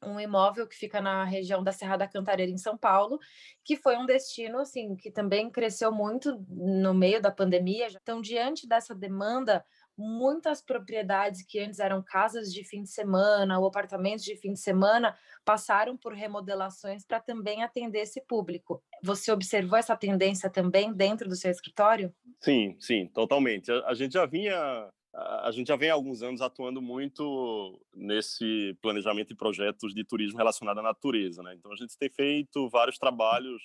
um 0.00 0.20
imóvel 0.20 0.68
que 0.68 0.76
fica 0.76 1.00
na 1.00 1.24
região 1.24 1.60
da 1.60 1.72
Serra 1.72 1.96
da 1.96 2.06
Cantareira, 2.06 2.52
em 2.52 2.56
São 2.56 2.78
Paulo, 2.78 3.18
que 3.64 3.76
foi 3.76 3.96
um 3.96 4.06
destino 4.06 4.60
assim 4.60 4.94
que 4.94 5.10
também 5.10 5.50
cresceu 5.50 5.90
muito 5.90 6.40
no 6.48 6.94
meio 6.94 7.20
da 7.20 7.32
pandemia. 7.32 7.88
Então, 8.00 8.20
diante 8.20 8.68
dessa 8.68 8.94
demanda, 8.94 9.64
muitas 9.96 10.60
propriedades 10.60 11.44
que 11.46 11.58
antes 11.60 11.78
eram 11.78 12.02
casas 12.02 12.52
de 12.52 12.64
fim 12.64 12.82
de 12.82 12.90
semana 12.90 13.58
ou 13.58 13.66
apartamentos 13.66 14.24
de 14.24 14.36
fim 14.36 14.52
de 14.52 14.60
semana 14.60 15.16
passaram 15.44 15.96
por 15.96 16.12
remodelações 16.12 17.04
para 17.04 17.20
também 17.20 17.62
atender 17.62 18.00
esse 18.00 18.20
público. 18.20 18.82
Você 19.02 19.30
observou 19.30 19.78
essa 19.78 19.96
tendência 19.96 20.50
também 20.50 20.92
dentro 20.92 21.28
do 21.28 21.36
seu 21.36 21.50
escritório? 21.50 22.14
Sim, 22.40 22.76
sim, 22.80 23.06
totalmente. 23.08 23.70
A, 23.70 23.88
a 23.88 23.94
gente 23.94 24.12
já 24.12 24.26
vinha 24.26 24.90
a 25.14 25.50
gente 25.52 25.68
já 25.68 25.76
vem 25.76 25.90
há 25.90 25.94
alguns 25.94 26.22
anos 26.22 26.40
atuando 26.40 26.82
muito 26.82 27.80
nesse 27.94 28.76
planejamento 28.82 29.28
de 29.28 29.36
projetos 29.36 29.94
de 29.94 30.04
turismo 30.04 30.38
relacionado 30.38 30.78
à 30.78 30.82
natureza, 30.82 31.40
né? 31.40 31.54
Então 31.54 31.72
a 31.72 31.76
gente 31.76 31.96
tem 31.96 32.10
feito 32.10 32.68
vários 32.68 32.98
trabalhos 32.98 33.62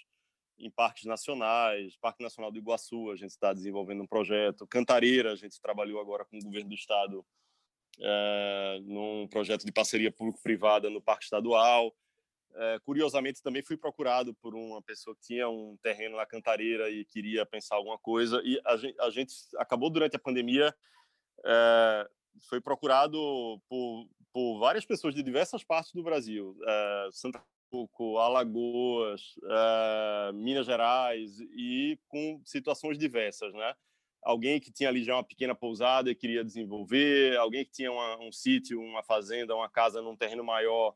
em 0.60 0.70
parques 0.70 1.06
nacionais, 1.06 1.96
Parque 1.98 2.22
Nacional 2.22 2.52
do 2.52 2.58
Iguaçu, 2.58 3.10
a 3.12 3.16
gente 3.16 3.32
está 3.32 3.54
desenvolvendo 3.54 4.04
um 4.04 4.08
projeto. 4.08 4.68
Cantareira, 4.68 5.32
a 5.32 5.36
gente 5.36 5.60
trabalhou 5.62 6.00
agora 6.00 6.26
com 6.26 6.38
o 6.38 6.44
governo 6.44 6.70
do 6.70 6.76
estado 6.76 7.26
é, 8.00 8.80
num 8.84 9.28
projeto 9.28 9.66
de 9.66 9.72
parceria 9.72 10.12
público-privada 10.12 10.90
no 10.90 11.02
Parque 11.02 11.24
Estadual. 11.24 11.96
É, 12.56 12.80
curiosamente, 12.80 13.42
também 13.42 13.64
fui 13.64 13.78
procurado 13.78 14.34
por 14.36 14.54
uma 14.54 14.82
pessoa 14.82 15.16
que 15.16 15.22
tinha 15.22 15.48
um 15.48 15.78
terreno 15.82 16.18
na 16.18 16.26
Cantareira 16.26 16.90
e 16.90 17.06
queria 17.06 17.46
pensar 17.46 17.76
alguma 17.76 17.98
coisa. 17.98 18.42
E 18.44 18.60
a 18.66 18.76
gente, 18.76 19.00
a 19.00 19.10
gente 19.10 19.34
acabou 19.58 19.90
durante 19.90 20.16
a 20.16 20.20
pandemia 20.20 20.76
é, 21.46 22.10
foi 22.50 22.60
procurado 22.60 23.62
por, 23.70 24.08
por 24.34 24.60
várias 24.60 24.86
pessoas 24.86 25.16
de 25.16 25.24
diversas 25.24 25.64
partes 25.64 25.94
do 25.94 26.04
Brasil. 26.04 26.56
Santa 27.12 27.42
Pernambuco, 27.70 28.18
Alagoas, 28.18 29.22
uh, 29.44 30.34
Minas 30.34 30.66
Gerais 30.66 31.40
e 31.40 32.00
com 32.08 32.42
situações 32.44 32.98
diversas, 32.98 33.54
né? 33.54 33.74
Alguém 34.22 34.60
que 34.60 34.72
tinha 34.72 34.90
ali 34.90 35.04
já 35.04 35.16
uma 35.16 35.24
pequena 35.24 35.56
pousada 35.56 36.12
e 36.12 36.16
queria 36.16 36.44
desenvolver, 36.44 37.38
alguém 37.38 37.64
que 37.64 37.72
tinha 37.72 37.92
uma, 37.92 38.20
um 38.20 38.32
sítio, 38.32 38.82
uma 38.82 39.02
fazenda, 39.02 39.56
uma 39.56 39.70
casa 39.70 40.02
num 40.02 40.16
terreno 40.16 40.44
maior 40.44 40.94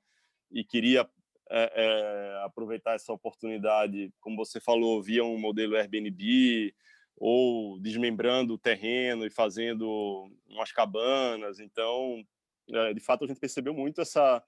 e 0.52 0.64
queria 0.64 1.10
é, 1.50 1.72
é, 1.76 2.44
aproveitar 2.44 2.96
essa 2.96 3.14
oportunidade, 3.14 4.12
como 4.20 4.36
você 4.36 4.60
falou, 4.60 5.02
via 5.02 5.24
um 5.24 5.40
modelo 5.40 5.78
Airbnb 5.78 6.74
ou 7.16 7.80
desmembrando 7.80 8.56
o 8.56 8.58
terreno 8.58 9.26
e 9.26 9.30
fazendo 9.30 10.30
umas 10.50 10.72
cabanas. 10.74 11.60
Então, 11.60 12.26
é, 12.70 12.94
de 12.94 13.00
fato, 13.00 13.24
a 13.24 13.28
gente 13.28 13.40
percebeu 13.40 13.74
muito 13.74 14.02
essa 14.02 14.44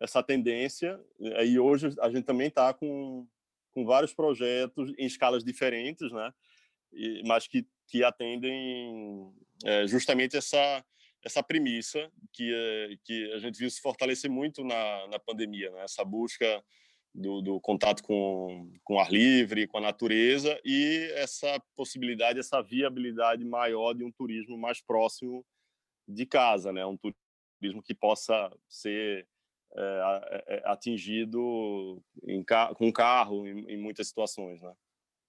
essa 0.00 0.22
tendência. 0.22 1.00
Né, 1.18 1.46
e 1.46 1.58
hoje 1.58 1.94
a 2.00 2.10
gente 2.10 2.24
também 2.24 2.48
está 2.48 2.72
com, 2.72 3.26
com 3.72 3.84
vários 3.84 4.14
projetos 4.14 4.92
em 4.98 5.06
escalas 5.06 5.44
diferentes, 5.44 6.10
né? 6.12 6.32
E, 6.92 7.22
mas 7.26 7.46
que, 7.46 7.66
que 7.86 8.02
atendem 8.02 9.32
é, 9.64 9.86
justamente 9.86 10.36
essa 10.36 10.84
essa 11.24 11.42
premissa 11.42 12.10
que 12.32 12.52
é, 12.54 12.96
que 13.04 13.32
a 13.32 13.38
gente 13.38 13.58
viu 13.58 13.68
se 13.70 13.80
fortalecer 13.80 14.30
muito 14.30 14.64
na, 14.64 15.06
na 15.08 15.18
pandemia, 15.18 15.70
né? 15.70 15.82
Essa 15.82 16.04
busca 16.04 16.64
do, 17.14 17.40
do, 17.40 17.60
contato 17.60 18.02
com, 18.02 18.72
com 18.84 19.00
ar 19.00 19.10
livre, 19.10 19.66
com 19.66 19.78
a 19.78 19.80
natureza 19.80 20.58
e 20.64 21.10
essa 21.14 21.60
possibilidade, 21.74 22.38
essa 22.38 22.62
viabilidade 22.62 23.44
maior 23.44 23.94
de 23.94 24.04
um 24.04 24.12
turismo 24.12 24.56
mais 24.56 24.80
próximo 24.80 25.44
de 26.06 26.24
casa, 26.24 26.72
né? 26.72 26.86
Um 26.86 26.96
turismo 26.96 27.82
que 27.82 27.94
possa 27.94 28.50
ser 28.68 29.26
é, 29.76 30.24
é, 30.30 30.56
é, 30.56 30.62
atingido 30.64 32.02
em, 32.24 32.44
com 32.74 32.92
carro 32.92 33.46
em, 33.46 33.64
em 33.72 33.76
muitas 33.76 34.08
situações, 34.08 34.62
né? 34.62 34.72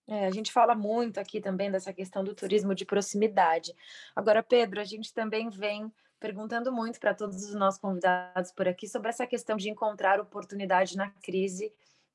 É, 0.08 0.26
a 0.26 0.32
gente 0.32 0.52
fala 0.52 0.74
muito 0.74 1.20
aqui 1.20 1.40
também 1.40 1.70
dessa 1.70 1.94
questão 1.94 2.24
do 2.24 2.34
turismo 2.34 2.74
de 2.74 2.84
proximidade. 2.84 3.76
Agora, 4.16 4.42
Pedro, 4.42 4.82
a 4.82 4.84
gente 4.84 5.14
também 5.14 5.50
vem 5.50 5.92
perguntando 6.20 6.72
muito 6.72 7.00
para 7.00 7.14
todos 7.14 7.44
os 7.44 7.54
nossos 7.54 7.80
convidados 7.80 8.52
por 8.52 8.68
aqui 8.68 8.88
sobre 8.88 9.10
essa 9.10 9.28
questão 9.28 9.56
de 9.56 9.70
encontrar 9.70 10.20
oportunidade 10.20 10.98
na 10.98 11.12
crise, 11.12 11.72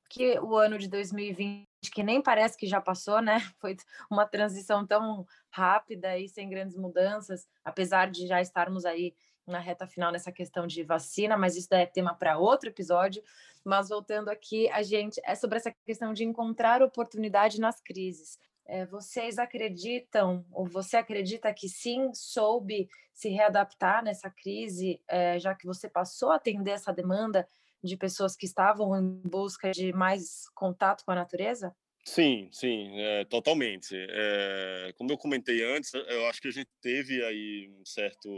que 0.09 0.37
o 0.39 0.55
ano 0.55 0.77
de 0.77 0.89
2020, 0.89 1.67
que 1.91 2.03
nem 2.03 2.21
parece 2.21 2.57
que 2.57 2.67
já 2.67 2.81
passou, 2.81 3.21
né? 3.21 3.37
Foi 3.59 3.77
uma 4.11 4.25
transição 4.25 4.85
tão 4.85 5.25
rápida 5.49 6.17
e 6.17 6.27
sem 6.27 6.49
grandes 6.49 6.75
mudanças, 6.75 7.47
apesar 7.63 8.11
de 8.11 8.27
já 8.27 8.41
estarmos 8.41 8.85
aí 8.85 9.15
na 9.47 9.59
reta 9.59 9.87
final 9.87 10.11
nessa 10.11 10.31
questão 10.31 10.65
de 10.67 10.83
vacina, 10.83 11.37
mas 11.37 11.55
isso 11.55 11.73
é 11.73 11.85
tema 11.85 12.13
para 12.13 12.37
outro 12.37 12.69
episódio. 12.69 13.23
Mas 13.63 13.89
voltando 13.89 14.29
aqui, 14.29 14.69
a 14.69 14.83
gente 14.83 15.19
é 15.23 15.35
sobre 15.35 15.57
essa 15.57 15.73
questão 15.85 16.13
de 16.13 16.23
encontrar 16.23 16.81
oportunidade 16.83 17.59
nas 17.59 17.81
crises. 17.81 18.39
É, 18.67 18.85
vocês 18.85 19.37
acreditam, 19.37 20.45
ou 20.51 20.65
você 20.65 20.97
acredita 20.97 21.53
que 21.53 21.69
sim, 21.69 22.11
soube 22.13 22.89
se 23.13 23.29
readaptar 23.29 24.03
nessa 24.03 24.29
crise, 24.29 25.01
é, 25.07 25.39
já 25.39 25.53
que 25.53 25.67
você 25.67 25.87
passou 25.87 26.31
a 26.31 26.35
atender 26.35 26.71
essa 26.71 26.91
demanda 26.91 27.47
de 27.83 27.95
pessoas 27.95 28.35
que 28.35 28.45
estavam 28.45 28.95
em 28.97 29.21
busca 29.23 29.71
de 29.71 29.93
mais 29.93 30.49
contato 30.55 31.05
com 31.05 31.11
a 31.11 31.15
natureza? 31.15 31.75
Sim, 32.03 32.49
sim, 32.51 32.99
é, 32.99 33.25
totalmente. 33.25 33.95
É, 33.95 34.93
como 34.95 35.11
eu 35.11 35.17
comentei 35.17 35.63
antes, 35.63 35.91
eu 35.93 36.27
acho 36.27 36.39
que 36.39 36.47
a 36.47 36.51
gente 36.51 36.69
teve 36.79 37.23
aí 37.23 37.67
um 37.79 37.83
certo 37.83 38.29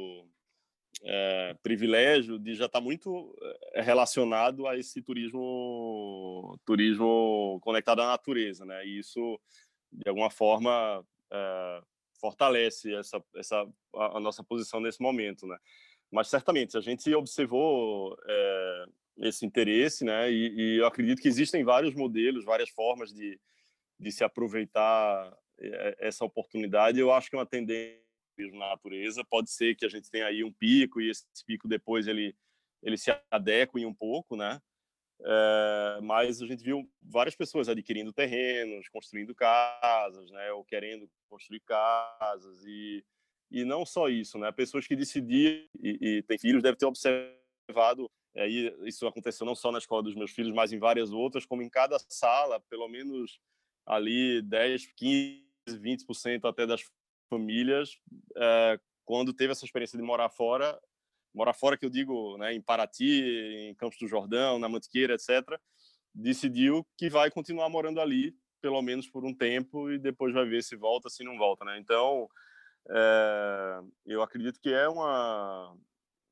é, 1.04 1.56
privilégio 1.62 2.39
de 2.39 2.56
já 2.56 2.66
estar 2.66 2.80
tá 2.80 2.84
muito 2.84 3.36
é, 3.74 3.82
relacionado 3.82 4.68
a 4.68 4.77
esse 4.77 5.01
turismo 5.01 6.60
turismo 6.66 7.60
conectado 7.62 8.01
à 8.01 8.08
natureza, 8.08 8.66
né? 8.66 8.86
E 8.86 9.00
isso 9.00 9.39
de 9.92 10.10
alguma 10.10 10.30
forma 10.30 11.06
é, 11.32 11.82
fortalece 12.20 12.94
essa 12.94 13.24
essa 13.36 13.68
a, 13.96 14.20
nossa 14.20 14.44
posição 14.44 14.80
nesse 14.80 15.01
momento, 15.01 15.46
né? 15.46 15.58
Mas 16.12 16.30
certamente 16.30 16.77
a 16.77 16.82
gente 16.82 17.13
observou 17.13 18.18
é, 18.27 18.86
esse 19.20 19.46
interesse, 19.46 20.04
né? 20.04 20.32
E, 20.32 20.54
e, 20.56 20.77
eu 20.77 20.88
acredito 20.88 21.22
que 21.22 21.27
existem 21.27 21.63
vários 21.63 21.94
modelos, 21.94 22.46
várias 22.46 22.70
formas 22.70 23.13
de 23.13 23.39
de 24.00 24.12
se 24.12 24.24
aproveitar 24.24 25.36
essa 25.98 26.24
oportunidade. 26.24 27.00
Eu 27.00 27.12
acho 27.12 27.32
que 27.32 27.36
é 27.36 27.39
uma 27.39 27.48
tendência 27.48 28.07
na 28.53 28.70
natureza. 28.70 29.24
Pode 29.24 29.50
ser 29.51 29.75
que 29.75 29.86
a 29.86 29.89
gente 29.89 30.10
tenha 30.10 30.27
aí 30.27 30.44
um 30.44 30.51
pico 30.51 31.01
e 31.01 31.10
esse 31.10 31.25
pico 31.46 31.67
depois 31.67 32.08
ele 32.08 32.36
ele 32.84 32.96
se 32.96 33.12
adeque 33.32 33.84
um 33.86 33.94
pouco, 33.94 34.36
né? 34.36 34.62
é, 35.24 36.00
mas 36.01 36.41
a 36.41 36.46
gente 36.46 36.63
viu 36.63 36.89
várias 37.01 37.36
pessoas 37.36 37.67
adquirindo 37.67 38.13
terrenos, 38.13 38.88
construindo 38.89 39.34
casas, 39.34 40.29
né, 40.32 40.51
ou 40.51 40.63
querendo 40.63 41.10
construir 41.29 41.62
casas 41.62 42.63
e 42.65 43.03
e 43.50 43.63
não 43.63 43.86
só 43.86 44.10
isso, 44.10 44.38
né, 44.38 44.51
pessoas 44.51 44.86
que 44.86 44.94
decidiram 44.94 45.65
e, 45.82 45.98
e 46.01 46.24
têm 46.24 46.38
filhos 46.38 46.62
devem 46.62 46.77
ter 46.77 46.86
observado 46.86 48.12
aí 48.36 48.75
isso 48.84 49.08
aconteceu 49.08 49.46
não 49.46 49.56
só 49.56 49.72
na 49.72 49.77
escola 49.77 50.03
dos 50.03 50.15
meus 50.15 50.32
filhos, 50.32 50.53
mas 50.53 50.72
em 50.72 50.77
várias 50.77 51.12
outras, 51.12 51.46
como 51.46 51.63
em 51.63 51.70
cada 51.70 51.98
sala, 52.10 52.60
pelo 52.70 52.88
menos 52.88 53.39
ali 53.86 54.41
10, 54.44 54.88
15, 54.96 55.41
20% 55.70 56.48
até 56.48 56.67
das 56.67 56.84
famílias, 57.29 57.98
é, 58.36 58.79
quando 59.05 59.34
teve 59.34 59.51
essa 59.51 59.65
experiência 59.65 59.98
de 59.98 60.03
morar 60.03 60.29
fora, 60.29 60.79
morar 61.34 61.53
fora 61.53 61.77
que 61.77 61.86
eu 61.86 61.89
digo, 61.89 62.38
né, 62.38 62.53
em 62.53 62.62
Paraty, 62.62 63.69
em 63.69 63.75
Campos 63.75 63.98
do 64.00 64.07
Jordão, 64.07 64.60
na 64.60 64.67
Mantiqueira, 64.67 65.13
etc., 65.13 65.60
decidiu 66.13 66.86
que 66.98 67.10
vai 67.10 67.29
continuar 67.29 67.69
morando 67.69 68.01
ali, 68.01 68.36
pelo 68.60 68.81
menos 68.81 69.07
por 69.07 69.24
um 69.24 69.34
tempo, 69.34 69.91
e 69.91 70.00
depois 70.00 70.34
vai 70.34 70.46
ver 70.46 70.63
se 70.63 70.75
volta, 70.75 71.10
se 71.10 71.24
não 71.24 71.38
volta, 71.38 71.63
né? 71.63 71.77
Então, 71.77 72.27
é, 72.89 73.79
eu 74.05 74.22
acredito 74.22 74.60
que 74.60 74.74
é 74.74 74.89
uma, 74.89 75.77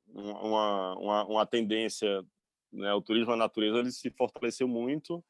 uma, 0.08 0.98
uma, 0.98 1.24
uma 1.24 1.46
tendência, 1.46 2.24
né? 2.72 2.92
O 2.94 3.00
turismo 3.00 3.32
à 3.32 3.36
natureza 3.36 3.78
ele 3.78 3.92
se 3.92 4.10
fortaleceu 4.10 4.66
muito 4.66 5.24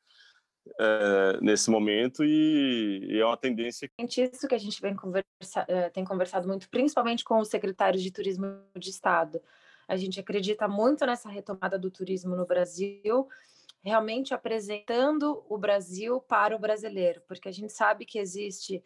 é, 0.79 1.39
nesse 1.41 1.71
momento 1.71 2.25
e, 2.25 3.07
e, 3.11 3.21
é 3.21 3.25
uma 3.25 3.37
tendência. 3.37 3.91
Isso 3.99 4.49
que 4.49 4.55
a 4.55 4.59
gente 4.59 4.81
conversa, 4.97 5.65
é, 5.69 5.89
tem 5.91 6.05
conversado 6.05 6.47
muito, 6.47 6.69
principalmente 6.69 7.25
com 7.25 7.39
os 7.39 7.49
secretários 7.49 8.03
de 8.03 8.11
turismo 8.11 8.47
de 8.77 8.91
estado. 8.91 9.41
A 9.89 9.97
gente 9.97 10.19
acredita 10.19 10.67
muito 10.67 11.07
nessa 11.07 11.29
retomada 11.29 11.79
do 11.79 11.91
turismo 11.91 12.35
no 12.35 12.47
Brasil, 12.47 13.29
realmente 13.83 14.35
apresentando 14.35 15.45
o 15.49 15.57
Brasil 15.57 16.21
para 16.21 16.57
o 16.57 16.59
brasileiro, 16.59 17.23
porque 17.29 17.49
a 17.49 17.53
gente 17.53 17.73
sabe 17.73 18.05
que 18.05 18.19
existe 18.19 18.83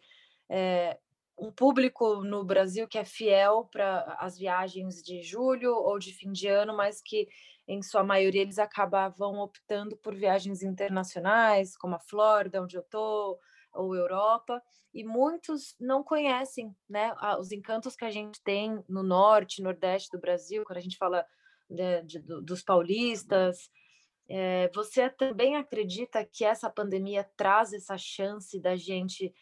é, 0.47 0.97
um 1.37 1.51
público 1.51 2.23
no 2.23 2.43
Brasil 2.43 2.87
que 2.87 2.99
é 2.99 3.03
fiel 3.03 3.67
para 3.71 4.15
as 4.19 4.37
viagens 4.37 5.01
de 5.01 5.23
julho 5.23 5.73
ou 5.73 5.97
de 5.97 6.13
fim 6.13 6.31
de 6.31 6.47
ano, 6.47 6.75
mas 6.77 7.01
que 7.01 7.27
em 7.71 7.81
sua 7.81 8.03
maioria 8.03 8.41
eles 8.41 8.59
acabavam 8.59 9.39
optando 9.39 9.95
por 9.95 10.13
viagens 10.13 10.61
internacionais, 10.61 11.77
como 11.77 11.95
a 11.95 11.99
Flórida, 11.99 12.61
onde 12.61 12.75
eu 12.75 12.81
estou, 12.81 13.39
ou 13.73 13.95
Europa, 13.95 14.61
e 14.93 15.05
muitos 15.05 15.73
não 15.79 16.03
conhecem 16.03 16.75
né, 16.89 17.13
os 17.39 17.53
encantos 17.53 17.95
que 17.95 18.03
a 18.03 18.11
gente 18.11 18.43
tem 18.43 18.83
no 18.89 19.01
norte, 19.01 19.61
nordeste 19.61 20.09
do 20.11 20.19
Brasil, 20.19 20.65
quando 20.65 20.79
a 20.79 20.81
gente 20.81 20.97
fala 20.97 21.25
de, 21.69 22.01
de, 22.03 22.19
dos 22.19 22.61
paulistas. 22.61 23.69
É, 24.27 24.69
você 24.75 25.09
também 25.09 25.55
acredita 25.55 26.25
que 26.25 26.43
essa 26.43 26.69
pandemia 26.69 27.23
traz 27.37 27.71
essa 27.71 27.97
chance 27.97 28.59
da 28.59 28.75
gente 28.75 29.33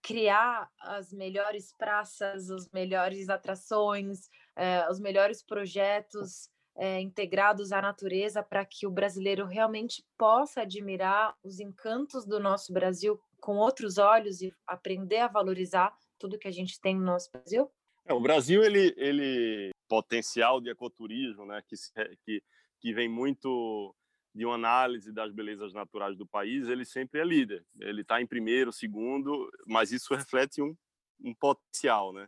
criar 0.00 0.70
as 0.80 1.12
melhores 1.12 1.74
praças, 1.76 2.48
as 2.48 2.70
melhores 2.70 3.28
atrações, 3.28 4.28
é, 4.54 4.88
os 4.88 5.00
melhores 5.00 5.42
projetos 5.42 6.48
é, 6.76 7.00
integrados 7.00 7.72
à 7.72 7.82
natureza 7.82 8.42
para 8.42 8.64
que 8.64 8.86
o 8.86 8.90
brasileiro 8.90 9.46
realmente 9.46 10.04
possa 10.16 10.62
admirar 10.62 11.36
os 11.42 11.60
encantos 11.60 12.24
do 12.24 12.40
nosso 12.40 12.72
Brasil 12.72 13.20
com 13.40 13.56
outros 13.56 13.98
olhos 13.98 14.40
e 14.40 14.54
aprender 14.66 15.18
a 15.18 15.28
valorizar 15.28 15.94
tudo 16.18 16.38
que 16.38 16.48
a 16.48 16.52
gente 16.52 16.80
tem 16.80 16.96
no 16.96 17.04
nosso 17.04 17.30
Brasil? 17.30 17.70
É, 18.04 18.12
o 18.12 18.20
Brasil, 18.20 18.62
ele, 18.62 18.94
ele 18.96 19.70
potencial 19.88 20.60
de 20.60 20.70
ecoturismo, 20.70 21.44
né, 21.44 21.62
que, 21.66 21.76
que, 22.24 22.42
que 22.80 22.94
vem 22.94 23.08
muito 23.08 23.94
de 24.34 24.46
uma 24.46 24.54
análise 24.54 25.12
das 25.12 25.30
belezas 25.30 25.74
naturais 25.74 26.16
do 26.16 26.26
país, 26.26 26.68
ele 26.68 26.84
sempre 26.84 27.20
é 27.20 27.24
líder. 27.24 27.64
Ele 27.78 28.00
está 28.00 28.20
em 28.20 28.26
primeiro, 28.26 28.72
segundo, 28.72 29.50
mas 29.66 29.92
isso 29.92 30.14
reflete 30.14 30.62
um, 30.62 30.74
um 31.22 31.34
potencial, 31.34 32.12
né? 32.12 32.26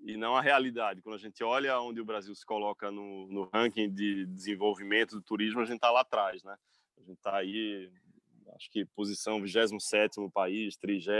E 0.00 0.16
não 0.16 0.36
a 0.36 0.40
realidade. 0.40 1.02
Quando 1.02 1.16
a 1.16 1.18
gente 1.18 1.42
olha 1.42 1.80
onde 1.80 2.00
o 2.00 2.04
Brasil 2.04 2.34
se 2.34 2.46
coloca 2.46 2.90
no, 2.90 3.26
no 3.28 3.50
ranking 3.52 3.92
de 3.92 4.26
desenvolvimento 4.26 5.16
do 5.16 5.22
turismo, 5.22 5.60
a 5.60 5.64
gente 5.64 5.76
está 5.76 5.90
lá 5.90 6.00
atrás, 6.00 6.42
né? 6.42 6.56
A 6.96 7.00
gente 7.00 7.16
está 7.16 7.36
aí 7.36 7.90
acho 8.54 8.70
que 8.70 8.84
posição 8.84 9.40
27 9.40 10.18
no 10.18 10.30
país, 10.30 10.76
30 10.76 11.10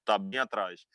está 0.00 0.18
bem 0.18 0.40
atrás. 0.40 0.86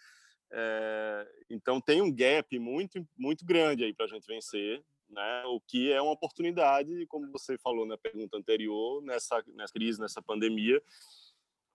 É, 0.51 1.27
então 1.49 1.81
tem 1.81 2.01
um 2.01 2.13
gap 2.13 2.57
muito 2.57 3.05
muito 3.17 3.45
grande 3.45 3.83
aí 3.83 3.93
para 3.93 4.05
a 4.05 4.09
gente 4.09 4.25
vencer, 4.25 4.83
né? 5.09 5.43
O 5.47 5.59
que 5.59 5.91
é 5.91 6.01
uma 6.01 6.13
oportunidade, 6.13 7.05
como 7.07 7.31
você 7.31 7.57
falou 7.57 7.85
na 7.85 7.97
pergunta 7.97 8.37
anterior, 8.37 9.01
nessa 9.03 9.43
nessa 9.47 9.73
crise, 9.73 9.99
nessa 9.99 10.21
pandemia, 10.21 10.81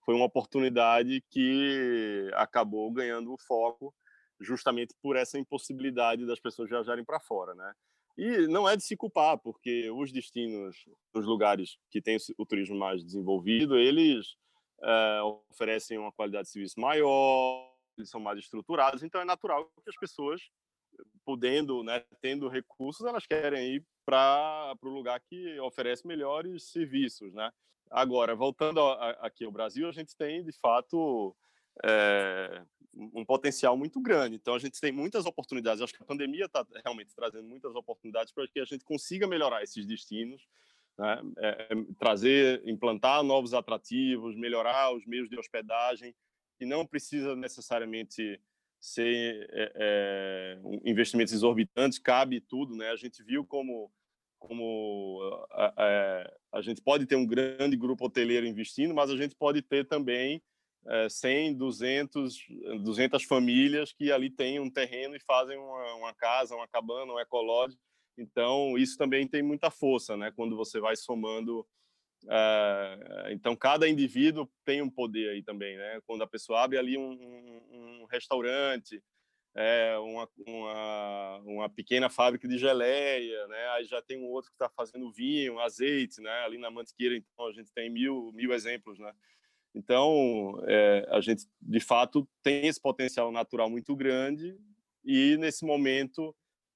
foi 0.01 0.15
uma 0.15 0.25
oportunidade 0.25 1.21
que 1.29 2.29
acabou 2.33 2.91
ganhando 2.91 3.33
o 3.33 3.37
foco 3.37 3.93
justamente 4.43 4.93
por 5.01 5.15
essa 5.15 5.39
impossibilidade 5.39 6.25
das 6.25 6.39
pessoas 6.39 6.69
viajarem 6.69 7.03
para 7.03 7.19
fora, 7.19 7.55
né? 7.55 7.73
E 8.17 8.47
não 8.47 8.69
é 8.69 8.75
de 8.75 8.83
se 8.83 8.95
culpar, 8.95 9.37
porque 9.39 9.89
os 9.89 10.11
destinos, 10.11 10.85
os 11.13 11.25
lugares 11.25 11.77
que 11.89 12.01
têm 12.01 12.17
o 12.37 12.45
turismo 12.45 12.77
mais 12.77 13.03
desenvolvido, 13.03 13.77
eles 13.77 14.35
é, 14.83 15.21
oferecem 15.49 15.97
uma 15.97 16.11
qualidade 16.11 16.45
de 16.45 16.51
serviço 16.51 16.79
maior, 16.79 17.73
eles 17.97 18.09
são 18.09 18.19
mais 18.19 18.37
estruturados, 18.37 19.01
então 19.01 19.19
é 19.21 19.25
natural 19.25 19.65
que 19.83 19.89
as 19.89 19.97
pessoas, 19.97 20.41
podendo, 21.25 21.83
né, 21.83 22.03
tendo 22.21 22.47
recursos, 22.47 23.05
elas 23.05 23.25
querem 23.25 23.75
ir 23.75 23.85
para 24.05 24.75
o 24.83 24.89
lugar 24.89 25.19
que 25.21 25.59
oferece 25.59 26.05
melhores 26.05 26.71
serviços, 26.71 27.33
né? 27.33 27.51
Agora, 27.89 28.35
voltando 28.35 28.79
a, 28.79 28.93
a, 28.93 29.09
aqui 29.27 29.45
ao 29.45 29.51
Brasil, 29.51 29.87
a 29.87 29.91
gente 29.91 30.15
tem, 30.15 30.43
de 30.43 30.51
fato, 30.51 31.35
é, 31.83 32.63
um 32.95 33.25
potencial 33.25 33.75
muito 33.75 33.99
grande. 33.99 34.35
Então, 34.35 34.53
a 34.53 34.59
gente 34.59 34.79
tem 34.79 34.91
muitas 34.91 35.25
oportunidades. 35.25 35.81
Acho 35.81 35.93
que 35.93 36.03
a 36.03 36.05
pandemia 36.05 36.45
está 36.45 36.65
realmente 36.83 37.13
trazendo 37.15 37.47
muitas 37.47 37.73
oportunidades 37.75 38.31
para 38.31 38.47
que 38.47 38.59
a 38.59 38.65
gente 38.65 38.83
consiga 38.83 39.27
melhorar 39.27 39.63
esses 39.63 39.85
destinos, 39.85 40.47
né? 40.97 41.21
é, 41.37 41.67
trazer, 41.97 42.61
implantar 42.67 43.23
novos 43.23 43.53
atrativos, 43.53 44.35
melhorar 44.35 44.93
os 44.93 45.05
meios 45.05 45.29
de 45.29 45.37
hospedagem, 45.37 46.13
que 46.57 46.65
não 46.65 46.85
precisa 46.85 47.35
necessariamente 47.35 48.39
ser 48.79 49.47
é, 49.51 49.71
é, 49.75 50.59
investimentos 50.85 51.33
exorbitantes, 51.33 51.97
cabe 51.97 52.39
tudo. 52.39 52.75
Né? 52.75 52.89
A 52.89 52.95
gente 52.95 53.23
viu 53.23 53.45
como 53.45 53.91
como 54.43 55.21
a, 55.51 55.73
a, 55.77 56.33
a 56.57 56.61
gente 56.61 56.81
pode 56.81 57.05
ter 57.05 57.15
um 57.15 57.25
grande 57.25 57.77
grupo 57.77 58.05
hoteleiro 58.05 58.45
investindo, 58.45 58.93
mas 58.93 59.09
a 59.09 59.15
gente 59.15 59.33
pode 59.33 59.61
ter 59.61 59.87
também 59.87 60.43
100, 61.09 61.55
200, 61.55 62.37
200 62.81 63.23
famílias 63.23 63.93
que 63.93 64.11
ali 64.11 64.29
têm 64.29 64.59
um 64.59 64.69
terreno 64.69 65.15
e 65.15 65.19
fazem 65.19 65.57
uma, 65.57 65.95
uma 65.95 66.13
casa, 66.13 66.55
uma 66.55 66.67
cabana, 66.67 67.13
um 67.13 67.19
ecológico. 67.19 67.81
Então, 68.17 68.77
isso 68.77 68.97
também 68.97 69.27
tem 69.27 69.41
muita 69.41 69.71
força, 69.71 70.15
né? 70.15 70.31
Quando 70.35 70.55
você 70.55 70.79
vai 70.79 70.95
somando. 70.95 71.65
Uh, 72.23 73.31
então, 73.31 73.55
cada 73.55 73.87
indivíduo 73.87 74.49
tem 74.63 74.81
um 74.81 74.89
poder 74.89 75.31
aí 75.31 75.43
também, 75.43 75.77
né? 75.77 75.99
Quando 76.05 76.21
a 76.21 76.27
pessoa 76.27 76.63
abre 76.63 76.77
ali 76.77 76.97
um, 76.97 77.11
um, 77.11 78.01
um 78.01 78.05
restaurante, 78.05 79.03
é, 79.55 79.97
uma, 79.99 80.29
uma, 80.47 81.37
uma, 81.39 81.69
pequena 81.69 82.09
fábrica 82.09 82.47
de 82.47 82.57
geleia, 82.57 83.47
né? 83.47 83.69
Aí 83.69 83.85
já 83.85 84.01
tem 84.01 84.17
um 84.17 84.25
outro 84.25 84.49
que 84.51 84.55
está 84.55 84.69
fazendo 84.69 85.11
vinho, 85.11 85.59
azeite, 85.59 86.21
né? 86.21 86.31
Ali 86.45 86.57
na 86.57 86.71
Mantiqueira, 86.71 87.15
então, 87.15 87.47
a 87.47 87.51
gente 87.51 87.71
tem 87.71 87.89
mil, 87.89 88.31
mil 88.33 88.53
exemplos, 88.53 88.97
né? 88.97 89.13
Então, 89.75 90.61
é, 90.67 91.07
a 91.09 91.19
gente, 91.19 91.45
de 91.61 91.79
fato, 91.79 92.27
tem 92.43 92.67
esse 92.67 92.79
potencial 92.79 93.31
natural 93.31 93.69
muito 93.69 93.95
grande 93.95 94.57
e, 95.03 95.35
nesse 95.37 95.65
momento, 95.65 96.35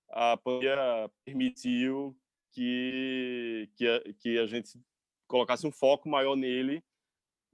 a 0.09 0.35
pandemia 0.37 1.09
permitiu 1.23 2.17
que, 2.51 3.69
que, 3.75 3.87
a, 3.87 4.13
que 4.19 4.39
a 4.39 4.47
gente 4.47 4.79
colocasse 5.27 5.67
um 5.67 5.71
foco 5.71 6.09
maior 6.09 6.35
nele 6.35 6.83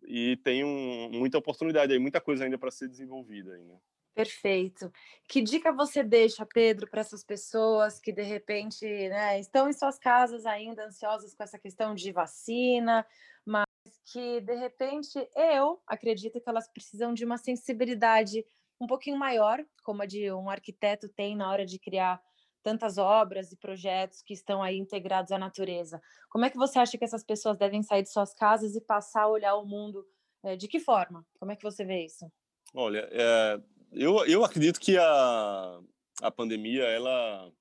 e 0.06 0.38
tem 0.38 0.64
um, 0.64 1.10
muita 1.12 1.38
oportunidade 1.38 1.92
aí, 1.92 2.00
muita 2.00 2.22
coisa 2.22 2.46
ainda 2.46 2.58
para 2.58 2.72
ser 2.72 2.88
desenvolvida. 2.88 3.58
Né? 3.58 3.78
Perfeito. 4.14 4.92
Que 5.28 5.42
dica 5.42 5.74
você 5.74 6.04
deixa, 6.04 6.46
Pedro, 6.46 6.90
para 6.90 7.02
essas 7.02 7.24
pessoas 7.24 8.00
que 8.00 8.12
de 8.12 8.22
repente 8.22 8.86
né, 8.86 9.40
estão 9.40 9.68
em 9.68 9.74
suas 9.74 9.98
casas 9.98 10.46
ainda 10.46 10.86
ansiosas 10.86 11.34
com 11.34 11.44
essa 11.44 11.58
questão 11.58 11.96
de 11.96 12.12
vacina, 12.12 13.06
mas 13.46 13.66
que 14.14 14.40
de 14.42 14.54
repente 14.54 15.28
eu 15.36 15.82
acredito 15.88 16.40
que 16.40 16.48
elas 16.48 16.68
precisam 16.72 17.16
de 17.16 17.26
uma 17.26 17.40
sensibilidade 17.40 18.46
um 18.80 18.86
pouquinho 18.86 19.18
maior, 19.18 19.60
como 19.84 20.04
a 20.04 20.06
de 20.06 20.32
um 20.32 20.52
arquiteto 20.52 21.10
tem 21.10 21.36
na 21.36 21.50
hora 21.50 21.66
de 21.66 21.80
criar 21.80 22.22
tantas 22.62 23.00
obras 23.00 23.52
e 23.52 23.58
projetos 23.58 24.22
que 24.22 24.34
estão 24.34 24.62
aí 24.62 24.78
integrados 24.78 25.32
à 25.32 25.40
natureza. 25.40 26.00
Como 26.30 26.46
é 26.46 26.50
que 26.50 26.58
você 26.58 26.78
acha 26.78 26.96
que 26.96 27.04
essas 27.04 27.24
pessoas 27.24 27.58
devem 27.58 27.82
sair 27.82 28.04
de 28.04 28.12
suas 28.12 28.36
casas 28.36 28.76
e 28.76 28.82
passar 28.82 29.24
a 29.24 29.28
olhar 29.30 29.56
o 29.56 29.66
mundo? 29.66 30.06
É, 30.44 30.56
de 30.56 30.68
que 30.68 30.80
forma? 30.80 31.26
Como 31.40 31.52
é 31.52 31.56
que 31.56 31.64
você 31.64 31.84
vê 31.84 32.06
isso? 32.06 32.32
Olha, 32.74 33.10
é, 33.12 33.60
eu, 33.92 34.24
eu 34.28 34.46
acredito 34.46 34.80
que 34.80 34.96
a, 34.96 35.80
a 36.22 36.32
pandemia 36.32 36.84
ela 36.84 37.52